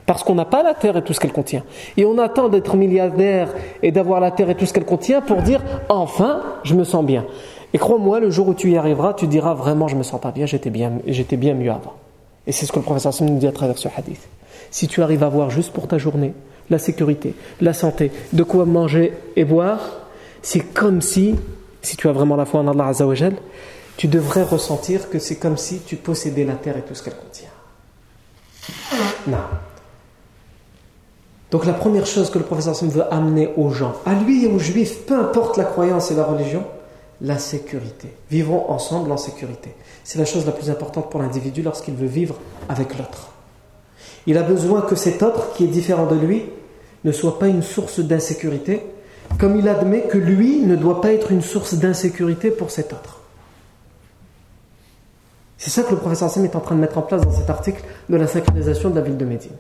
[0.06, 1.64] Parce qu'on n'a pas la terre et tout ce qu'elle contient.
[1.98, 3.50] Et on attend d'être milliardaire
[3.82, 7.04] et d'avoir la terre et tout ce qu'elle contient pour dire enfin, je me sens
[7.04, 7.26] bien.
[7.74, 10.32] Et crois-moi, le jour où tu y arriveras, tu diras vraiment, je me sens pas
[10.32, 11.94] bien, j'étais bien, j'étais bien mieux avant.
[12.48, 14.30] Et c'est ce que le professeur Sam nous dit à travers ce hadith.
[14.72, 16.34] Si tu arrives à voir juste pour ta journée
[16.70, 19.80] la sécurité, la santé, de quoi manger et boire,
[20.42, 21.36] c'est comme si,
[21.82, 23.34] si tu as vraiment la foi en Allah Azzawajal,
[23.98, 27.16] tu devrais ressentir que c'est comme si tu possédais la terre et tout ce qu'elle
[27.16, 27.50] contient.
[29.28, 29.38] Non.
[31.56, 34.48] Donc la première chose que le professeur Sam veut amener aux gens, à lui et
[34.50, 36.66] aux juifs, peu importe la croyance et la religion,
[37.22, 38.10] la sécurité.
[38.30, 39.74] Vivons ensemble en sécurité.
[40.04, 42.36] C'est la chose la plus importante pour l'individu lorsqu'il veut vivre
[42.68, 43.30] avec l'autre.
[44.28, 46.44] Il a besoin que cet autre, qui est différent de lui,
[47.06, 48.82] ne soit pas une source d'insécurité,
[49.40, 53.22] comme il admet que lui ne doit pas être une source d'insécurité pour cet autre.
[55.58, 57.50] C'est ça que le professeur Sam est en train de mettre en place dans cet
[57.50, 59.56] article de la sacralisation de la ville de Médine.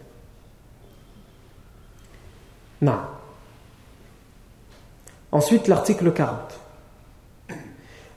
[2.82, 2.98] Non.
[5.32, 6.58] Ensuite, l'article 40.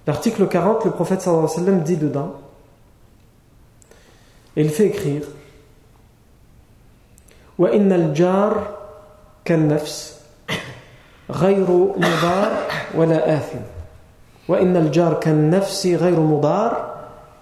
[0.07, 2.33] L'article 40, le prophète sallallahu alayhi wa sallam dit dedans,
[4.55, 5.23] et il fait écrire
[7.57, 8.77] وإن الجار
[9.45, 10.19] كالنفس
[11.29, 12.51] غير مضار
[12.95, 13.61] ولا آثم
[14.47, 16.95] وإن الجار كالنفس غير مضار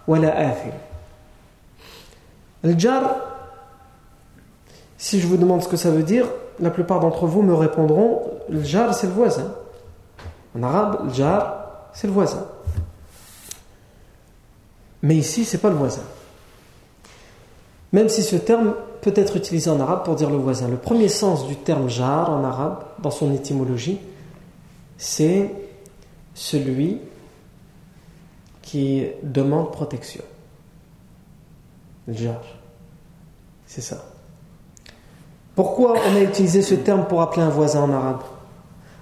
[0.08, 0.75] ولا آثم
[2.65, 3.32] الجار
[4.97, 6.27] si je vous demande ce que ça veut dire
[6.61, 9.53] la plupart d'entre vous me répondront le jar c'est le voisin
[10.57, 12.47] en arabe le jar c'est le voisin
[15.03, 16.03] mais ici c'est pas le voisin
[17.92, 20.69] même si ce terme peut être utilisé en arabe pour dire le voisin.
[20.69, 24.01] Le premier sens du terme jar en arabe, dans son étymologie,
[24.99, 25.55] c'est
[26.35, 26.99] celui
[28.62, 30.25] qui demande protection.
[32.09, 32.42] Jar.
[33.66, 34.05] C'est ça.
[35.57, 38.21] Pourquoi on a utilisé ce terme pour appeler un voisin en arabe?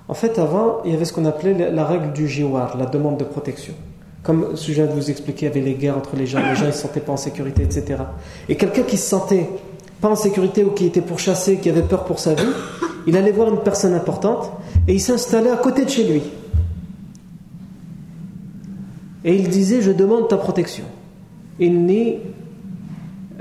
[0.06, 3.16] En fait, avant, il y avait ce qu'on appelait la règle du jiwar, la demande
[3.16, 3.74] de protection.
[4.22, 6.54] Comme je viens de vous expliquer, il y avait les guerres entre les gens, les
[6.54, 7.96] gens ne se sentaient pas en sécurité, etc.
[8.48, 9.50] Et quelqu'un qui se sentait
[10.00, 12.52] pas en sécurité ou qui était pourchassé, qui avait peur pour sa vie,
[13.08, 14.50] il allait voir une personne importante
[14.86, 16.22] et il s'installait à côté de chez lui.
[19.24, 20.84] Et il disait Je demande ta protection.
[21.58, 22.18] Inni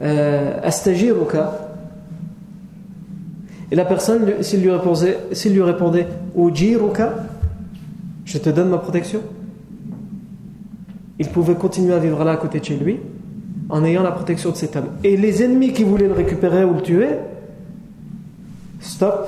[0.01, 1.62] euh, astajiruka.
[3.73, 5.61] Et la personne, s'il lui répondait, s'il lui
[8.25, 9.19] je te donne ma protection
[11.17, 12.99] il pouvait continuer à vivre là à côté de chez lui
[13.69, 14.89] en ayant la protection de cet homme.
[15.03, 17.07] Et les ennemis qui voulaient le récupérer ou le tuer,
[18.79, 19.27] stop,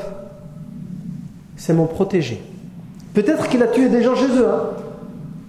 [1.56, 2.40] c'est mon protégé.
[3.16, 4.70] Peut-être qu'il a tué des gens chez eux, hein.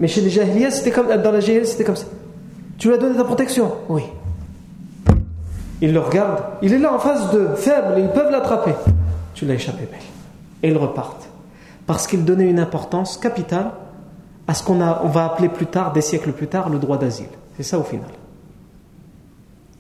[0.01, 2.07] mais chez les Jahilias, c'était comme, dans la Jahiliya, c'était comme ça.
[2.79, 3.73] Tu lui as donné ta protection?
[3.91, 4.05] Oui.
[5.83, 8.73] Il le regarde, il est là en face de faible, ils peuvent l'attraper.
[9.35, 10.01] Tu l'as échappé belle.
[10.63, 11.29] Et ils repartent.
[11.87, 13.71] Parce qu'il donnait une importance capitale
[14.49, 17.27] à ce qu'on on va appeler plus tard, des siècles plus tard, le droit d'asile.
[17.57, 18.09] C'est ça au final.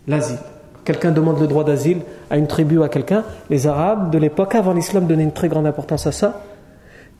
[0.07, 0.39] L'asile.
[0.85, 3.25] Quelqu'un demande le droit d'asile à une tribu à quelqu'un.
[3.51, 6.43] Les Arabes de l'époque, avant l'islam, donnaient une très grande importance à ça.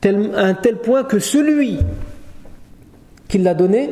[0.05, 1.81] à un tel point que celui
[3.29, 3.91] qui l'a donné,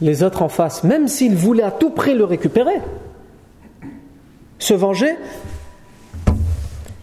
[0.00, 2.80] les autres en face, même s'ils voulaient à tout prix le récupérer,
[4.58, 5.16] se venger,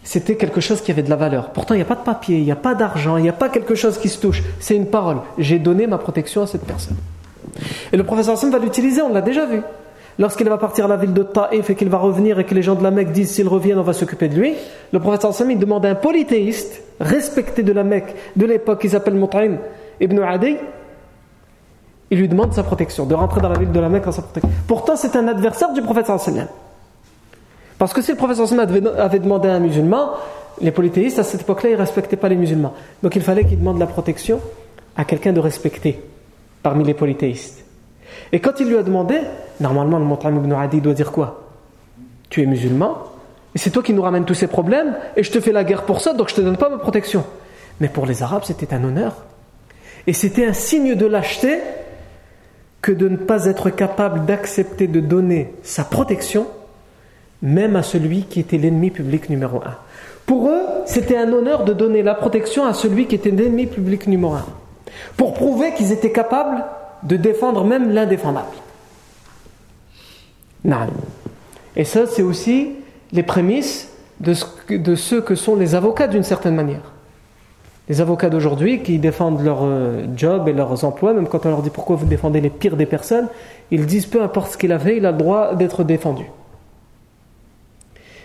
[0.02, 1.50] c'était quelque chose qui avait de la valeur.
[1.50, 3.32] Pourtant, il n'y a pas de papier, il n'y a pas d'argent, il n'y a
[3.32, 4.42] pas quelque chose qui se touche.
[4.60, 5.18] C'est une parole.
[5.38, 6.96] J'ai donné ma protection à cette personne.
[7.92, 9.60] Et le professeur Hassan va l'utiliser, on l'a déjà vu.
[10.18, 12.62] Lorsqu'il va partir à la ville de Taïf et qu'il va revenir et que les
[12.62, 14.54] gens de la Mecque disent s'il revient, on va s'occuper de lui,
[14.92, 18.90] le professeur Hassan il demande à un polythéiste, respecté de la Mecque, de l'époque, qui
[18.90, 19.56] s'appelle Mut'im
[20.00, 20.56] ibn Adi,
[22.10, 24.22] il lui demande sa protection, de rentrer dans la ville de la Mecque en sa
[24.22, 24.50] protection.
[24.68, 26.46] Pourtant, c'est un adversaire du professeur Hassan.
[27.78, 28.48] Parce que si le professeur
[28.98, 30.12] avait demandé à un musulman,
[30.60, 32.74] les polythéistes à cette époque-là, ils ne respectaient pas les musulmans.
[33.02, 34.40] Donc il fallait qu'il demande la protection
[34.96, 36.00] à quelqu'un de respecté
[36.62, 37.64] parmi les polythéistes.
[38.32, 39.18] Et quand il lui a demandé,
[39.60, 41.48] normalement le Montagne ibn Adi doit dire quoi?
[42.30, 42.98] Tu es musulman,
[43.54, 45.82] et c'est toi qui nous ramènes tous ces problèmes, et je te fais la guerre
[45.82, 47.24] pour ça, donc je ne te donne pas ma protection.
[47.80, 49.24] Mais pour les Arabes, c'était un honneur.
[50.06, 51.58] Et c'était un signe de lâcheté
[52.82, 56.46] que de ne pas être capable d'accepter de donner sa protection
[57.44, 59.76] même à celui qui était l'ennemi public numéro un.
[60.24, 64.06] Pour eux, c'était un honneur de donner la protection à celui qui était l'ennemi public
[64.06, 64.46] numéro un,
[65.18, 66.64] pour prouver qu'ils étaient capables
[67.02, 68.46] de défendre même l'indéfendable.
[71.76, 72.70] Et ça, c'est aussi
[73.12, 74.34] les prémices de,
[74.70, 76.92] de ceux que sont les avocats d'une certaine manière.
[77.90, 81.60] Les avocats d'aujourd'hui qui défendent leur euh, job et leurs emplois, même quand on leur
[81.60, 83.28] dit pourquoi vous défendez les pires des personnes,
[83.70, 86.24] ils disent peu importe ce qu'il a fait, il a le droit d'être défendu.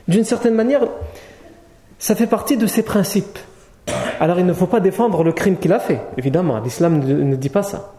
[0.09, 0.81] D'une certaine manière,
[1.99, 3.37] ça fait partie de ses principes.
[4.19, 7.49] Alors il ne faut pas défendre le crime qu'il a fait, évidemment, l'islam ne dit
[7.49, 7.93] pas ça.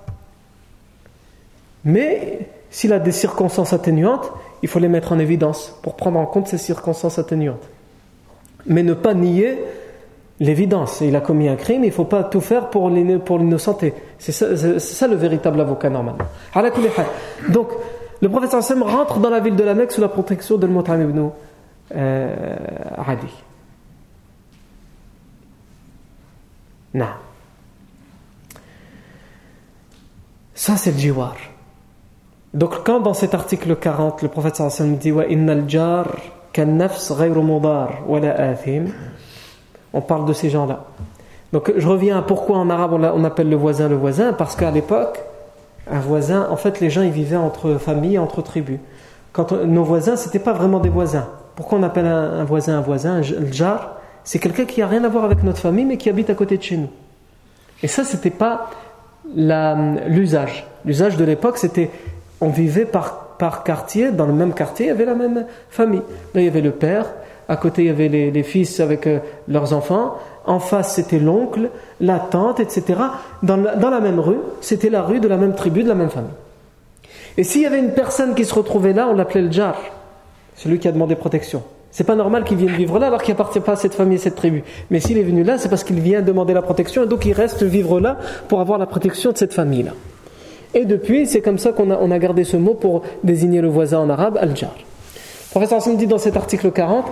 [1.85, 6.27] Mais s'il a des circonstances atténuantes, il faut les mettre en évidence pour prendre en
[6.27, 7.63] compte ces circonstances atténuantes.
[8.67, 9.59] Mais ne pas nier
[10.41, 11.03] l'évidence.
[11.03, 13.95] Il a commis un crime, il ne faut pas tout faire pour l'innocenter.
[14.19, 16.25] C'est ça, le véritable avocat normalement.
[17.49, 17.69] Donc,
[18.21, 21.01] le prophète sallam rentre dans la ville de la Mecque sous la protection de Mutam
[21.01, 21.31] ibn
[21.95, 22.57] euh,
[23.07, 23.27] Adi.
[26.95, 27.07] Non.
[30.55, 31.37] Ça, c'est le jiwar.
[32.53, 36.07] Donc, quand dans cet article 40, le prophète sallam dit Wa innal jar
[36.59, 38.55] nafs ghayru mudar wa la
[39.93, 40.85] on parle de ces gens-là.
[41.53, 44.71] Donc, je reviens à pourquoi en arabe on appelle le voisin le voisin, parce qu'à
[44.71, 45.21] l'époque,
[45.91, 48.79] un voisin, en fait, les gens ils vivaient entre familles, entre tribus.
[49.33, 51.29] Quand nos voisins, c'était pas vraiment des voisins.
[51.57, 55.09] Pourquoi on appelle un, voisin un voisin Le jar, c'est quelqu'un qui a rien à
[55.09, 56.91] voir avec notre famille, mais qui habite à côté de chez nous.
[57.83, 58.71] Et ça, c'était pas
[59.35, 60.67] l'usage.
[60.85, 61.91] L'usage de l'époque, c'était
[62.41, 66.03] on vivait par, par quartier, dans le même quartier, il y avait la même famille.
[66.35, 67.07] Là, il y avait le père,
[67.49, 71.69] à côté, il y avait les, fils avec euh, leurs enfants, en face, c'était l'oncle,
[72.01, 72.99] la tante, etc.
[73.43, 75.95] Dans la, dans la même rue, c'était la rue de la même tribu, de la
[75.95, 76.31] même famille.
[77.37, 79.77] Et s'il y avait une personne qui se retrouvait là, on l'appelait le jar,
[80.63, 81.63] celui qui a demandé protection.
[81.91, 84.21] C'est pas normal qu'il vienne vivre là alors qu'il appartient pas à cette famille et
[84.21, 84.63] cette tribu.
[84.91, 87.33] Mais s'il est venu là, c'est parce qu'il vient demander la protection et donc il
[87.33, 88.19] reste vivre là
[88.49, 89.93] pour avoir la protection de cette famille-là.
[90.75, 94.11] Et depuis, c'est comme ça qu'on a, gardé ce mot pour désigner le voisin en
[94.11, 94.75] arabe, al-jar.
[94.77, 97.07] Le professeur Hassan dit dans cet article 40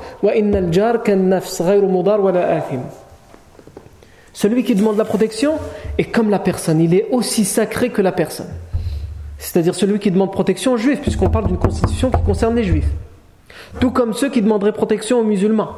[4.35, 5.55] Celui qui demande la protection
[5.97, 8.51] est comme la personne, il est aussi sacré que la personne.
[9.39, 12.91] C'est-à-dire celui qui demande protection aux juifs, puisqu'on parle d'une constitution qui concerne les juifs.
[13.81, 15.73] Tout comme ceux qui demanderaient protection aux musulmans.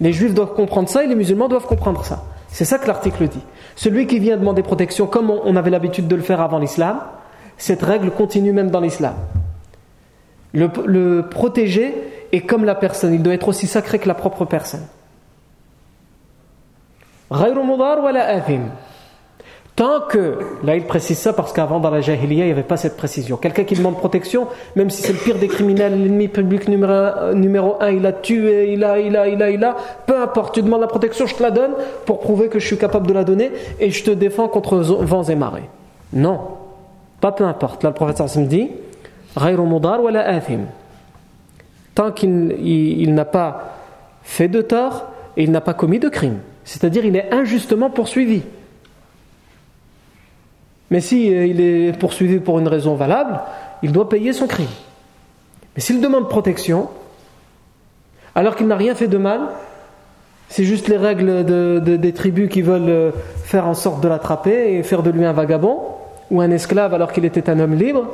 [0.00, 2.24] Les juifs doivent comprendre ça et les musulmans doivent comprendre ça.
[2.48, 3.40] C'est ça que l'article dit.
[3.76, 7.00] Celui qui vient demander protection, comme on avait l'habitude de le faire avant l'islam,
[7.56, 9.14] cette règle continue même dans l'islam.
[10.52, 11.94] Le, le protéger
[12.32, 14.86] est comme la personne, il doit être aussi sacré que la propre personne.
[19.82, 22.76] Tant que, là il précise ça parce qu'avant dans la Jahiliya il n'y avait pas
[22.76, 23.36] cette précision.
[23.36, 27.90] Quelqu'un qui demande protection, même si c'est le pire des criminels, l'ennemi public numéro, un,
[27.90, 29.74] il a tué, il a, il a, il a, il a,
[30.06, 31.72] peu importe, tu demandes la protection, je te la donne
[32.06, 35.24] pour prouver que je suis capable de la donner et je te défends contre vents
[35.24, 35.68] et marées.
[36.12, 36.38] Non,
[37.20, 37.82] pas peu importe.
[37.82, 38.70] Là le prophète me dit,
[41.96, 43.78] tant qu'il n'a pas
[44.22, 46.38] fait de tort et il n'a pas commis de crime.
[46.62, 48.42] C'est-à-dire il est injustement poursuivi.
[50.92, 53.40] Mais si euh, il est poursuivi pour une raison valable,
[53.82, 54.68] il doit payer son crime.
[55.74, 56.90] Mais s'il demande protection,
[58.34, 59.40] alors qu'il n'a rien fait de mal,
[60.50, 61.46] c'est juste les règles
[61.82, 63.10] des tribus qui veulent euh,
[63.42, 65.80] faire en sorte de l'attraper et faire de lui un vagabond
[66.30, 68.08] ou un esclave alors qu'il était un homme libre,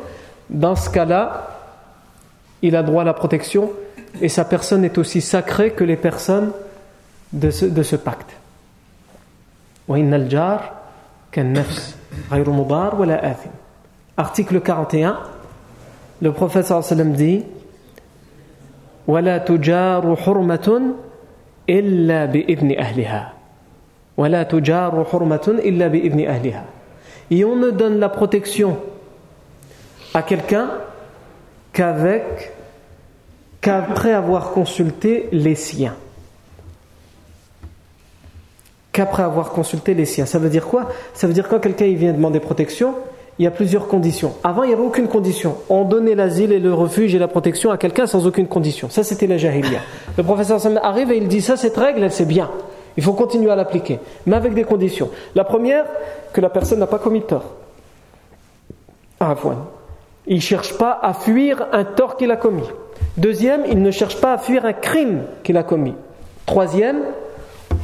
[0.49, 1.59] dans ce cas-là,
[2.63, 3.73] il a droit à la protection
[4.21, 6.53] et sa personne est aussi sacrée que les personnes
[7.33, 8.31] de ce, de ce pacte.
[14.18, 15.20] Article 41,
[16.22, 17.44] le prophète sallam dit
[19.08, 20.82] ولا تجار حرمة
[21.70, 23.34] إلا بإذن أهلها
[24.18, 26.64] ولا تجار حرمة إلا بإذن أهلها
[27.32, 28.78] et on ne donne la protection
[30.14, 30.70] à quelqu'un
[31.72, 32.54] qu'avec
[33.62, 35.96] qu'après avoir consulté les siens
[38.93, 40.27] qu'après avoir consulté les siens.
[40.27, 40.89] Ça veut dire quoi?
[41.15, 42.95] Ça veut dire quand quelqu'un vient demander protection,
[43.39, 44.35] il y a plusieurs conditions.
[44.43, 45.57] Avant, il n'y avait aucune condition.
[45.69, 48.91] On donnait l'asile et le refuge et la protection à quelqu'un sans aucune condition.
[48.91, 49.81] Ça, c'était la jahiliya.
[50.17, 52.51] Le professeur arrive et il dit ça, cette règle, elle c'est bien.
[52.97, 55.11] Il faut continuer à l'appliquer, mais avec des conditions.
[55.37, 55.85] La première,
[56.33, 57.45] que la personne n'a pas commis de tort.
[59.21, 59.59] Ah, voilà.
[60.27, 62.69] Il ne cherche pas à fuir un tort qu'il a commis.
[63.17, 65.95] Deuxième, il ne cherche pas à fuir un crime qu'il a commis.
[66.45, 67.03] Troisième,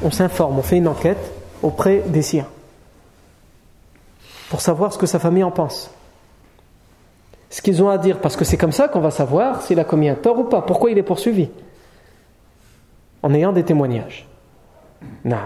[0.02, 1.32] on s'informe, on fait une enquête
[1.62, 2.46] auprès des siens
[4.50, 5.90] pour savoir ce que sa famille en pense.
[7.50, 9.84] Ce qu'ils ont à dire, parce que c'est comme ça qu'on va savoir s'il a
[9.84, 11.48] commis un tort ou pas, pourquoi il est poursuivi,
[13.22, 14.26] en ayant des témoignages.
[15.24, 15.36] Non.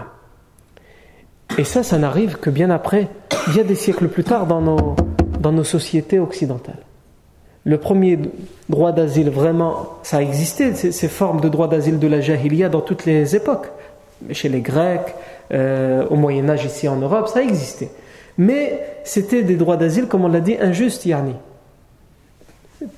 [1.57, 4.95] Et ça, ça n'arrive que bien après, a des siècles plus tard dans nos,
[5.39, 6.83] dans nos sociétés occidentales.
[7.63, 8.19] le premier
[8.69, 12.81] droit d'asile, vraiment, ça a existé, ces, formes de droit d'asile de la Jahiliya dans
[12.81, 13.71] toutes les époques.
[14.31, 15.15] Chez les Grecs,
[15.51, 17.89] euh, au Moyen-Âge ici en Europe, ça existait.
[18.37, 21.35] Mais c'était des droits d'asile, comme on l'a dit, injustes, Yarni.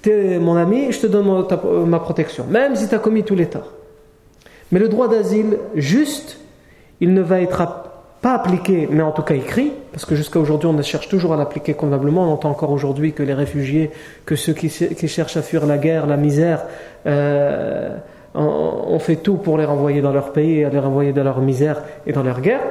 [0.01, 1.45] T'es mon ami, je te donne
[1.87, 3.71] ma protection, même si tu as commis tous les torts.
[4.71, 6.39] Mais le droit d'asile juste,
[6.99, 7.63] il ne va être
[8.21, 11.37] pas appliqué, mais en tout cas écrit, parce que jusqu'à aujourd'hui on cherche toujours à
[11.37, 12.29] l'appliquer convenablement.
[12.29, 13.89] On entend encore aujourd'hui que les réfugiés,
[14.25, 14.69] que ceux qui,
[15.07, 16.65] cherchent à fuir la guerre, la misère,
[17.07, 17.97] euh,
[18.33, 21.81] on, fait tout pour les renvoyer dans leur pays, et les renvoyer dans leur misère
[22.05, 22.61] et dans leur guerre.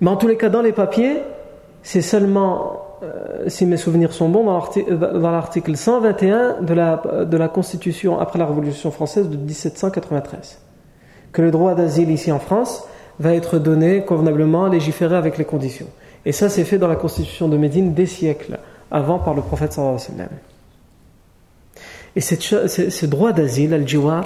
[0.00, 1.18] Mais en tous les cas, dans les papiers,
[1.82, 8.38] c'est seulement, euh, si mes souvenirs sont bons, dans l'article 121 de la, Constitution après
[8.38, 10.60] la Révolution française de 1793,
[11.32, 12.84] que le droit d'asile ici en France
[13.18, 15.88] va être donné convenablement, légiféré avec les conditions.
[16.24, 18.58] Et ça, c'est fait dans la constitution de Médine des siècles
[18.90, 20.49] avant par le prophète sallallahu alayhi wa.
[22.16, 24.24] Et ce droit d'asile, al-jiwar,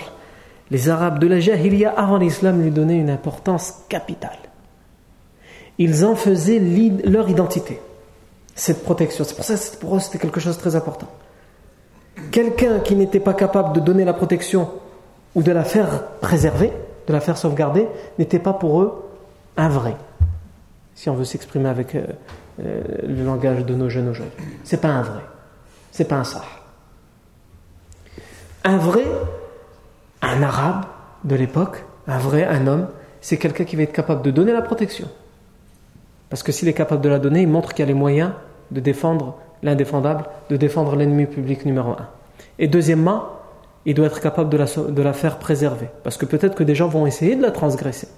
[0.70, 4.38] les Arabes de la Jahiliya avant l'islam lui donnaient une importance capitale.
[5.78, 6.60] Ils en faisaient
[7.04, 7.80] leur identité,
[8.54, 9.24] cette protection.
[9.24, 11.08] C'est pour ça que pour eux c'était quelque chose de très important.
[12.30, 14.70] Quelqu'un qui n'était pas capable de donner la protection
[15.34, 16.72] ou de la faire préserver,
[17.06, 19.04] de la faire sauvegarder, n'était pas pour eux
[19.56, 19.96] un vrai.
[20.94, 22.04] Si on veut s'exprimer avec euh,
[22.60, 24.44] euh, le langage de nos jeunes aujourd'hui.
[24.62, 25.22] C'est pas un vrai.
[25.90, 26.44] C'est pas un sah.
[28.64, 29.04] Un vrai,
[30.22, 30.86] un arabe
[31.24, 32.88] de l'époque, un vrai, un homme,
[33.20, 35.08] c'est quelqu'un qui va être capable de donner la protection.
[36.30, 38.32] Parce que s'il est capable de la donner, il montre qu'il a les moyens
[38.70, 42.08] de défendre l'indéfendable, de défendre l'ennemi public numéro un.
[42.58, 43.24] Et deuxièmement,
[43.86, 45.88] il doit être capable de la, de la faire préserver.
[46.02, 48.08] Parce que peut-être que des gens vont essayer de la transgresser.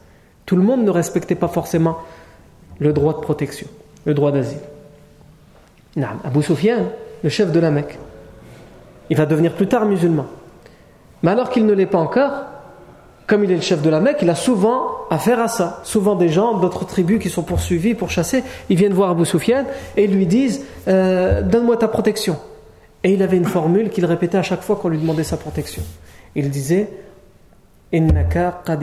[0.44, 1.98] Tout le monde ne respectait pas forcément
[2.78, 3.66] le droit de protection,
[4.04, 4.60] le droit d'asile.
[6.24, 6.84] Abu Sufyan,
[7.24, 7.98] le chef de la Mecque,
[9.10, 10.26] il va devenir plus tard musulman.
[11.22, 12.44] Mais alors qu'il ne l'est pas encore,
[13.26, 15.80] comme il est le chef de la Mecque, il a souvent affaire à ça.
[15.82, 19.64] Souvent des gens d'autres tribus qui sont poursuivis, pourchassés, ils viennent voir Abu Sufyan
[19.96, 22.36] et lui disent euh, Donne-moi ta protection.
[23.02, 25.82] Et il avait une formule qu'il répétait à chaque fois qu'on lui demandait sa protection.
[26.34, 26.88] Il disait
[27.92, 28.82] Innaka qad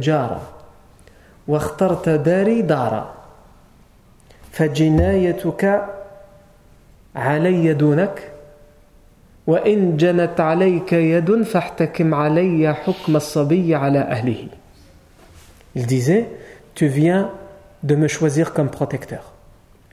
[0.00, 0.40] jara
[1.48, 1.60] wa
[2.18, 3.14] dari dara
[4.58, 5.34] alayya
[15.74, 16.28] Il disait
[16.74, 17.30] Tu viens
[17.82, 19.32] de me choisir comme protecteur.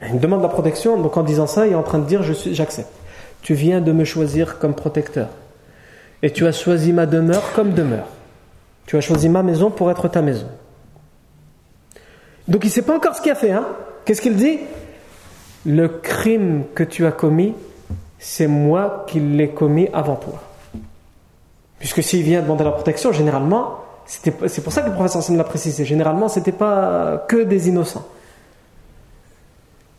[0.02, 2.92] Il demande la protection, donc en disant ça, il est en train de dire j'accepte.
[3.42, 5.30] Tu viens de me choisir comme protecteur.
[6.22, 8.08] Et tu as choisi ma demeure comme demeure.
[8.86, 10.48] Tu as choisi ma maison pour être ta maison.
[12.48, 13.52] Donc il ne sait pas encore ce qu'il a fait.
[13.52, 13.66] Hein
[14.06, 14.60] Qu'est-ce qu'il dit?
[15.68, 17.54] Le crime que tu as commis,
[18.18, 20.42] c'est moi qui l'ai commis avant toi.
[21.78, 25.44] Puisque s'il vient demander la protection, généralement, c'est pour ça que le professeur Sam l'a
[25.44, 28.08] précisé, généralement, ce n'était pas que des innocents.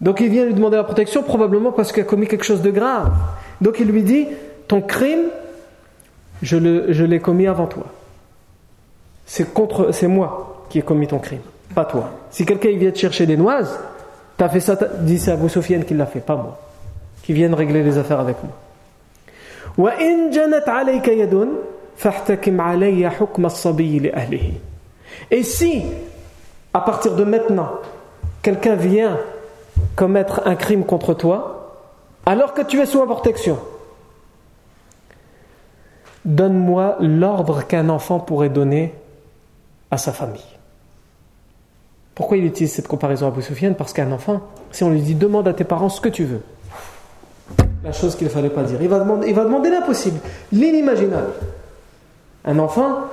[0.00, 2.70] Donc il vient lui demander la protection probablement parce qu'il a commis quelque chose de
[2.70, 3.12] grave.
[3.60, 4.26] Donc il lui dit,
[4.68, 5.24] ton crime,
[6.40, 7.84] je l'ai commis avant toi.
[9.26, 11.42] C'est contre, c'est moi qui ai commis ton crime,
[11.74, 12.10] pas toi.
[12.30, 13.78] Si quelqu'un vient te chercher des noises,
[14.38, 16.58] tu as fait ça, dis c'est Abou Sofiane qui l'a fait, pas moi.
[17.22, 18.52] Qui vienne régler les affaires avec moi.
[25.30, 25.82] Et si,
[26.72, 27.70] à partir de maintenant,
[28.42, 29.18] quelqu'un vient
[29.96, 31.80] commettre un crime contre toi
[32.24, 33.58] alors que tu es sous ma protection.
[36.24, 38.94] Donne-moi l'ordre qu'un enfant pourrait donner
[39.90, 40.57] à sa famille.
[42.18, 43.40] Pourquoi il utilise cette comparaison à Abu
[43.78, 44.40] Parce qu'un enfant,
[44.72, 46.40] si on lui dit demande à tes parents ce que tu veux,
[47.84, 50.18] la chose qu'il ne fallait pas dire, il va demander, il va l'impossible,
[50.50, 51.30] l'inimaginable.
[52.44, 53.04] Un enfant,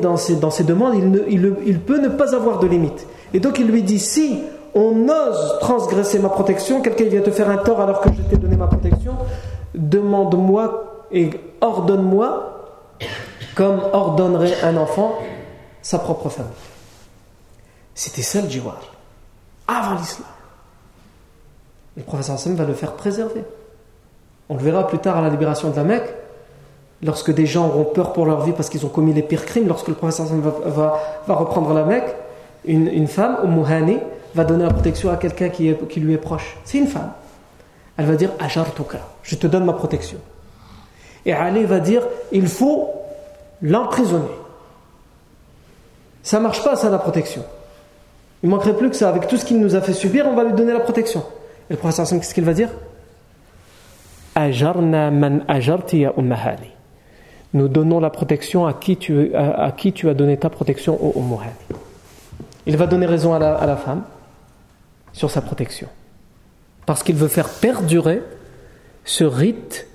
[0.00, 0.94] dans ses, dans ses demandes,
[1.28, 3.08] il, il peut ne pas avoir de limite.
[3.34, 4.38] Et donc il lui dit si
[4.72, 8.36] on ose transgresser ma protection, quelqu'un vient te faire un tort alors que je t'ai
[8.36, 9.14] donné ma protection,
[9.74, 11.30] demande-moi et
[11.60, 12.70] ordonne-moi
[13.56, 15.18] comme ordonnerait un enfant
[15.82, 16.67] sa propre famille.
[17.98, 18.78] C'était ça le jiwar,
[19.66, 20.28] avant l'islam.
[21.96, 23.42] Le professeur Hassan va le faire préserver.
[24.48, 26.14] On le verra plus tard à la libération de la Mecque,
[27.02, 29.66] lorsque des gens auront peur pour leur vie parce qu'ils ont commis les pires crimes,
[29.66, 30.94] lorsque le professeur Hassan va,
[31.26, 32.14] reprendre la Mecque,
[32.66, 33.98] une, une femme, Umuhani,
[34.32, 36.56] va donner la protection à quelqu'un qui, qui lui est proche.
[36.64, 37.10] C'est une femme.
[37.96, 40.18] Elle va dire Ajartuka, je te donne ma protection.
[41.26, 42.92] Et Ali va dire il faut
[43.60, 44.38] l'emprisonner.
[46.22, 47.44] Ça marche pas, ça, la protection.
[48.42, 49.08] Il manquerait plus que ça.
[49.08, 51.24] Avec tout ce qu'il nous a fait subir, on va lui donner la protection.
[51.70, 52.70] Et le professeur qu'est-ce qu'il va dire?
[57.54, 61.52] Nous donnons la protection à qui tu, as donné ta protection au Ummahani.
[62.66, 64.02] Il va donner raison à la, à la femme
[65.12, 65.88] sur sa protection.
[66.86, 68.22] Parce qu'il veut faire perdurer
[69.04, 69.86] ce rite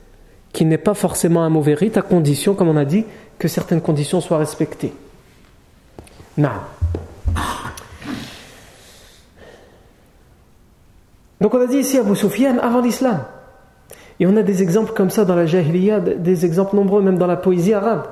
[0.52, 3.06] qui n'est pas forcément un mauvais rite, à condition, comme on a dit,
[3.39, 4.94] que certaines conditions soient respectées.
[6.38, 6.50] Non.
[11.44, 13.20] Donc on a dit ici Abu Sufyan avant l'islam.
[14.22, 17.28] Et on a des exemples comme ça dans la Jahiliya, des exemples nombreux même dans
[17.28, 18.06] la poésie arabe.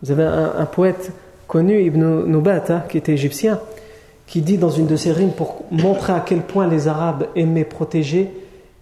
[0.00, 1.10] Vous avez un, poète
[1.48, 3.58] connu, Ibn Nubat, hein, qui était égyptien,
[4.28, 7.64] qui dit dans une de ses rimes pour montrer à quel point les Arabes aimaient
[7.64, 8.30] protéger,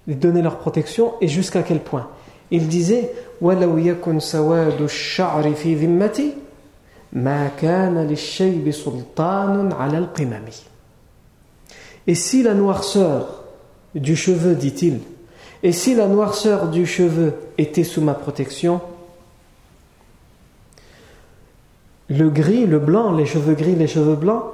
[0.07, 2.09] donner leur protection et jusqu'à quel point.
[2.51, 3.13] Il disait
[12.07, 13.40] Et si la noirceur
[13.95, 15.01] du cheveu, dit-il.
[15.63, 18.81] Et si la noirceur du cheveu était sous ma protection,
[22.09, 24.45] le gris, le blanc, les cheveux gris, les cheveux blancs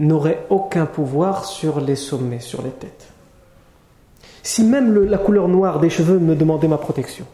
[0.00, 3.08] n'auraient aucun pouvoir sur les sommets, sur les têtes.
[4.42, 7.24] Si même la couleur noire des cheveux me demandait ma protection,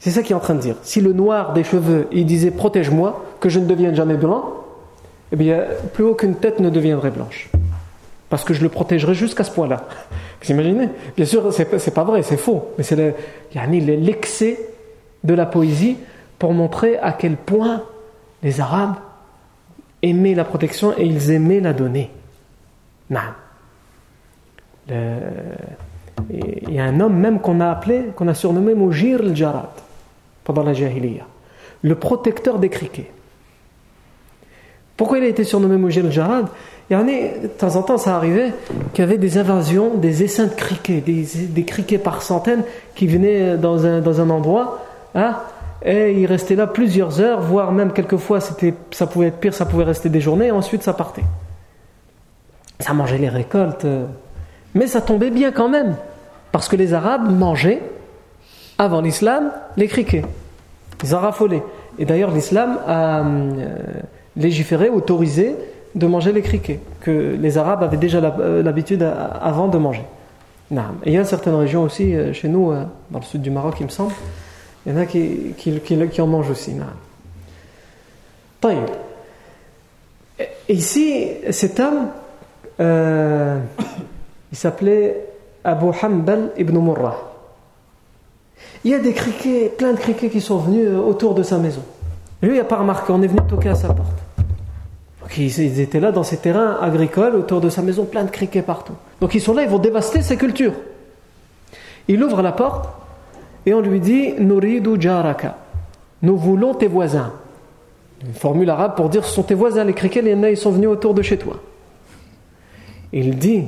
[0.00, 0.76] c'est ça qu'il est en train de dire.
[0.82, 4.54] Si le noir des cheveux, il disait protège-moi, que je ne devienne jamais blanc,
[5.30, 7.50] eh bien, plus aucune tête ne deviendrait blanche.
[8.32, 9.86] Parce que je le protégerai jusqu'à ce point-là.
[10.40, 10.88] Vous imaginez?
[11.14, 12.72] Bien sûr, c'est pas vrai, c'est faux.
[12.78, 12.96] Mais c'est
[13.54, 14.58] l'excès
[15.22, 15.98] de la poésie
[16.38, 17.82] pour montrer à quel point
[18.42, 18.94] les Arabes
[20.00, 22.10] aimaient la protection et ils aimaient la donner.
[23.10, 23.18] Il
[26.70, 29.68] y a un homme même qu'on a appelé, qu'on a surnommé Mujir al-Jarad
[30.42, 31.26] pendant la Jahiliya,
[31.82, 33.10] le protecteur des criquets.
[34.96, 36.46] Pourquoi il a été surnommé Mujir al-Jarad
[37.00, 38.52] de temps en temps, ça arrivait
[38.92, 42.62] qu'il y avait des invasions, des essaims de criquets, des, criquets par centaines
[42.94, 44.84] qui venaient dans un, dans un endroit,
[45.14, 45.36] hein,
[45.84, 49.84] et ils restaient là plusieurs heures, voire même quelquefois ça pouvait être pire, ça pouvait
[49.84, 51.24] rester des journées, et ensuite ça partait.
[52.80, 53.86] Ça mangeait les récoltes,
[54.74, 55.96] mais ça tombait bien quand même,
[56.52, 57.80] parce que les Arabes mangeaient,
[58.78, 60.24] avant l'islam, les criquets.
[61.02, 61.62] Ils en raffolaient.
[61.98, 63.24] Et d'ailleurs, l'islam a euh,
[64.36, 65.56] légiféré, autorisé
[65.94, 70.04] de manger les criquets, que les Arabes avaient déjà euh, l'habitude avant de manger.
[71.04, 73.50] Et il y a certaines régions aussi, euh, chez nous, euh, dans le sud du
[73.50, 74.12] Maroc, il me semble,
[74.86, 76.74] il y en a qui, qui, en mangent aussi.
[80.68, 82.08] Et ici, cet homme,
[82.78, 85.26] il s'appelait
[85.62, 87.18] Abu Hanbal ibn Murrah.
[88.84, 91.82] Il y a des criquets, plein de criquets qui sont venus autour de sa maison.
[92.40, 94.31] Lui, il n'a pas remarqué, on est venu toquer à sa porte
[95.38, 98.94] ils étaient là dans ces terrains agricoles autour de sa maison, plein de criquets partout.
[99.20, 100.74] Donc ils sont là, ils vont dévaster ses cultures.
[102.08, 102.88] Il ouvre la porte
[103.66, 105.56] et on lui dit Nuridu jaraka.
[106.22, 107.32] Nous voulons tes voisins.
[108.24, 110.88] Une formule arabe pour dire ce sont tes voisins, les criquets, les ils sont venus
[110.88, 111.56] autour de chez toi.
[113.12, 113.64] Il dit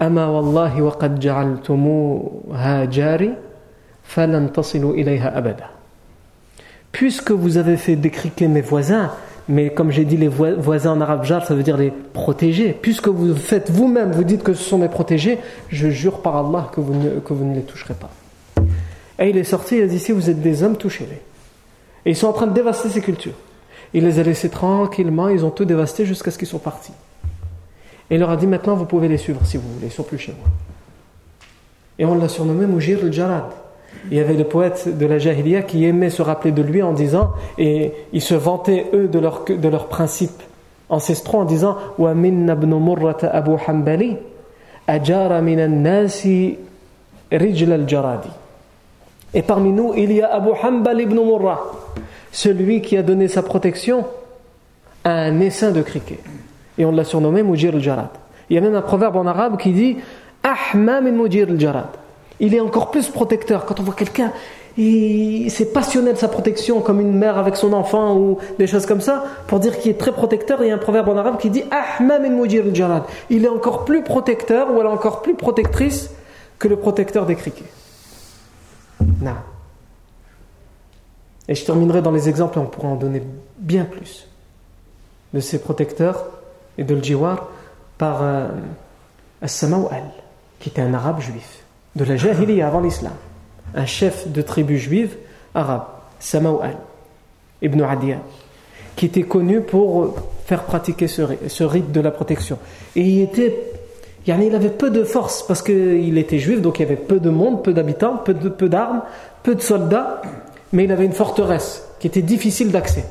[0.00, 1.20] Ama wallahi wa qad
[2.90, 3.30] jari
[4.02, 5.70] falan tasilu ilayha abada.
[6.90, 9.12] Puisque vous avez fait décriquer mes voisins,
[9.48, 12.76] mais comme j'ai dit, les voisins en arabe jar, ça veut dire les protéger.
[12.80, 15.38] Puisque vous faites vous-même, vous dites que ce sont mes protégés,
[15.68, 18.10] je jure par Allah que vous ne, que vous ne les toucherez pas.
[19.18, 21.20] Et il est sorti, il a dit si vous êtes des hommes, touchez-les.
[22.04, 23.34] Et ils sont en train de dévaster ces cultures.
[23.94, 26.92] Il les a laissés tranquillement, ils ont tout dévasté jusqu'à ce qu'ils soient partis.
[28.10, 30.02] Et il leur a dit maintenant vous pouvez les suivre si vous voulez, ils sont
[30.02, 30.48] plus chez moi.
[31.98, 33.44] Et on l'a surnommé Moujir al-Jarad.
[34.10, 36.92] Il y avait des poètes de la Jahiliya qui aimaient se rappeler de lui en
[36.92, 40.42] disant, et ils se vantaient eux de leurs de leur principes
[40.88, 42.74] ancestraux en disant Wa minna ibn
[43.32, 44.16] Abu Hanbali
[44.86, 46.58] ajara nasi
[47.30, 48.28] rijl al-jaradi.
[49.34, 51.62] Et parmi nous, il y a Abu Hanbal ibn Murrah,
[52.32, 54.04] celui qui a donné sa protection
[55.04, 56.18] à un essaim de criquet.
[56.76, 58.10] Et on l'a surnommé Mujir al-Jarad.
[58.50, 59.96] Il y a même un proverbe en arabe qui dit
[60.42, 62.01] Ahma min Mujir al-Jarad
[62.42, 63.64] il est encore plus protecteur.
[63.64, 64.32] Quand on voit quelqu'un,
[64.76, 69.00] c'est passionné de sa protection, comme une mère avec son enfant ou des choses comme
[69.00, 70.62] ça, pour dire qu'il est très protecteur.
[70.62, 73.84] Il y a un proverbe en arabe qui dit Ahmam Mujir al Il est encore
[73.84, 76.10] plus protecteur ou elle est encore plus protectrice
[76.58, 77.70] que le protecteur des criquets.
[79.20, 79.36] Non.
[81.46, 83.22] Et je terminerai dans les exemples, on pourra en donner
[83.58, 84.26] bien plus
[85.32, 86.26] de ces protecteurs
[86.76, 87.48] et de l'jiwar
[87.98, 88.48] par euh,
[90.58, 91.61] qui était un arabe juif
[91.96, 93.12] de la Jahiliya avant l'islam,
[93.74, 95.16] un chef de tribu juive
[95.54, 95.84] arabe,
[96.18, 96.76] Samawal
[97.60, 98.18] ibn Adiya,
[98.96, 100.14] qui était connu pour
[100.46, 102.58] faire pratiquer ce, rite de la protection.
[102.96, 103.56] Et il était,
[104.26, 107.30] il avait peu de force parce qu'il était juif, donc il y avait peu de
[107.30, 109.02] monde, peu d'habitants, peu peu, d'armes,
[109.42, 110.22] peu de soldats,
[110.72, 113.04] mais il avait une forteresse qui était difficile d'accès.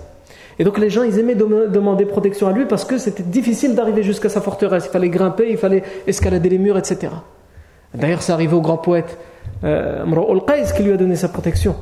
[0.59, 4.03] Et donc les gens, ils aimaient demander protection à lui parce que c'était difficile d'arriver
[4.03, 4.85] jusqu'à sa forteresse.
[4.87, 7.13] Il fallait grimper, il fallait escalader les murs, etc.
[7.93, 9.17] D'ailleurs, c'est arrivé au grand poète
[9.63, 11.75] euh, al qui lui a donné sa protection.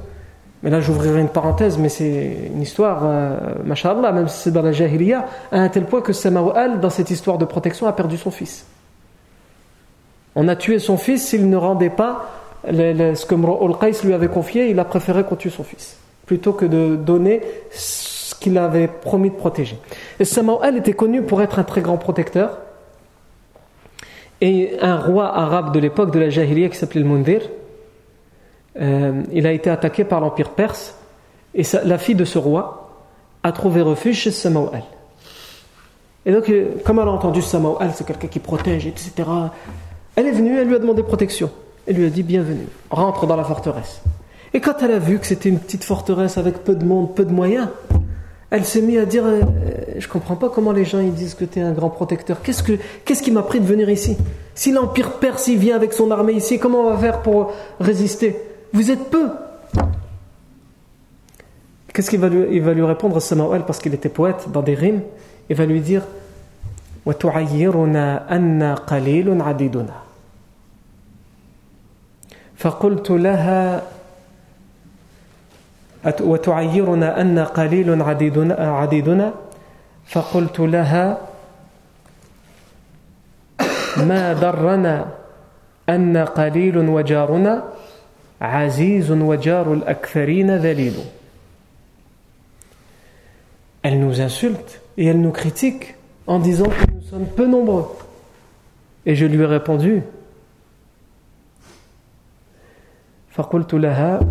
[0.64, 4.62] Mais là, j'ouvrirai une parenthèse, mais c'est une histoire, euh, mashallah, même si c'est dans
[4.62, 8.18] la jahiliya, à un tel point que Sama'al, dans cette histoire de protection, a perdu
[8.18, 8.66] son fils.
[10.36, 12.26] On a tué son fils s'il ne rendait pas
[12.66, 16.52] ce que Mro'ul Qais lui avait confié, il a préféré qu'on tue son fils, plutôt
[16.52, 17.42] que de donner
[17.72, 19.78] ce qu'il avait promis de protéger.
[20.20, 22.58] Et Sama'al était connu pour être un très grand protecteur,
[24.42, 27.42] et un roi arabe de l'époque de la Jahiliya qui s'appelait le Mundir,
[28.80, 30.96] euh, il a été attaqué par l'Empire perse,
[31.54, 32.92] et la fille de ce roi
[33.44, 34.84] a trouvé refuge chez Sama'al.
[36.26, 39.12] Et donc, euh, comme elle a entendu Sama'al, c'est quelqu'un qui protège, etc.,
[40.16, 41.50] elle est venue, elle lui a demandé protection.
[41.88, 44.02] Elle lui a dit Bienvenue, rentre dans la forteresse.
[44.54, 47.24] Et quand elle a vu que c'était une petite forteresse avec peu de monde, peu
[47.24, 47.70] de moyens,
[48.51, 49.43] elle s'est mise à dire euh,
[49.99, 52.41] Je comprends pas comment les gens ils disent que tu es un grand protecteur.
[52.43, 54.17] Qu'est-ce, que, qu'est-ce qui m'a pris de venir ici
[54.55, 58.37] Si l'Empire perse il vient avec son armée ici, comment on va faire pour résister
[58.73, 59.31] Vous êtes peu.
[61.93, 64.75] Qu'est-ce qu'il va lui, il va lui répondre Samael parce qu'il était poète dans des
[64.75, 65.03] rimes
[65.49, 66.03] Il va lui dire
[67.07, 69.95] وتعيرنا أن قليل عديدنا
[72.57, 73.83] فقلت لها
[76.22, 79.34] وتعيرنا أن قليل عديدنا, عديدنا
[80.06, 81.18] فقلت لها
[83.98, 85.06] ما ضرنا
[85.90, 87.64] أن قليل وجارنا
[88.42, 90.94] عزيز وجار الأكثرين ذليل
[93.82, 95.96] Elle nous insulte et elle nous critique
[96.28, 97.88] en disant que nous sommes peu nombreux.
[99.06, 100.04] Et je lui ai répondu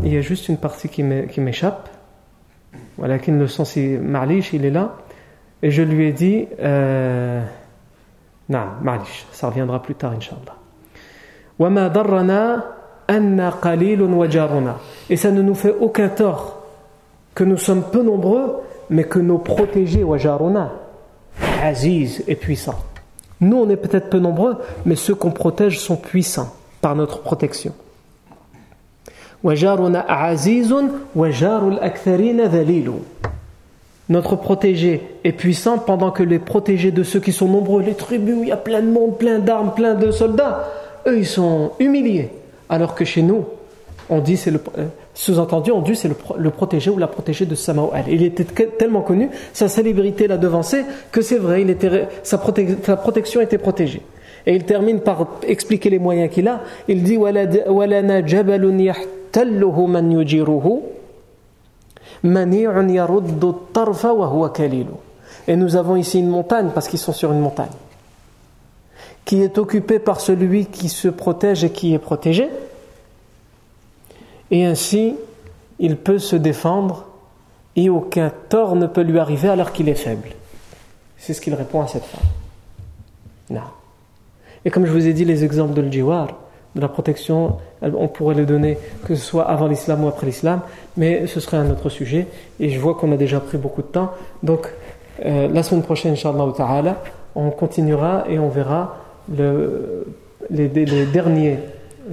[0.04, 1.88] il y a juste une partie qui m'échappe.
[2.96, 4.96] Voilà, le sens Ma'lish, il est là.
[5.62, 7.42] Et je lui ai dit euh,
[8.48, 10.56] Non, Ma'lish, ça reviendra plus tard, Inch'Allah.
[15.10, 16.62] Et ça ne nous fait aucun tort
[17.34, 18.56] que nous sommes peu nombreux,
[18.90, 20.04] mais que nos protégés,
[21.62, 22.74] Aziz est puissant.
[23.40, 27.72] Nous, on est peut-être peu nombreux, mais ceux qu'on protège sont puissants par notre protection.
[34.08, 38.36] Notre protégé est puissant pendant que les protégés de ceux qui sont nombreux, les tribus
[38.40, 40.66] il y a plein de monde, plein d'armes, plein de soldats,
[41.06, 42.30] eux ils sont humiliés.
[42.68, 43.44] Alors que chez nous,
[44.10, 47.54] on dit c'est le euh, sous-entendu, on dit c'est le, protégé ou la protégée de
[47.54, 48.04] Samaoual.
[48.08, 53.58] Il était tellement connu, sa célébrité l'a devancé, que c'est vrai, était, sa, protection était
[53.58, 54.02] protégée.
[54.46, 56.60] Et il termine par expliquer les moyens qu'il a.
[56.86, 57.18] Il dit
[65.46, 67.68] Et nous avons ici une montagne, parce qu'ils sont sur une montagne,
[69.24, 72.48] qui est occupée par celui qui se protège et qui est protégé
[74.50, 75.14] et ainsi
[75.78, 77.06] il peut se défendre
[77.76, 80.30] et aucun tort ne peut lui arriver alors qu'il est faible.
[81.16, 82.26] C'est ce qu'il répond à cette femme.
[83.50, 83.60] Non.
[84.64, 86.28] Et comme je vous ai dit, les exemples de l'jiwar,
[86.78, 90.60] de la protection, on pourrait les donner que ce soit avant l'islam ou après l'islam,
[90.96, 92.26] mais ce serait un autre sujet.
[92.60, 94.12] Et je vois qu'on a déjà pris beaucoup de temps.
[94.42, 94.68] Donc,
[95.24, 96.96] euh, la semaine prochaine, Inch'Allah
[97.34, 98.96] on continuera et on verra
[99.36, 100.06] le,
[100.50, 101.58] les derniers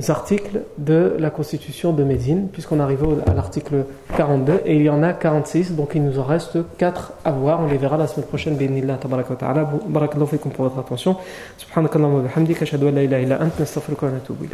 [0.10, 3.86] articles de la constitution de Médine, puisqu'on arrive à l'article
[4.18, 7.62] 42, et il y en a 46, donc il nous en reste 4 à voir.
[7.62, 8.56] On les verra la semaine prochaine.
[8.56, 9.66] Bénillah, wa ta'ala.
[9.66, 11.16] Pour votre attention.
[11.58, 14.46] Subhanakallahu wa bihamdika, ashhadu an la ilaha illa anta, nastaghfiruka wa natubu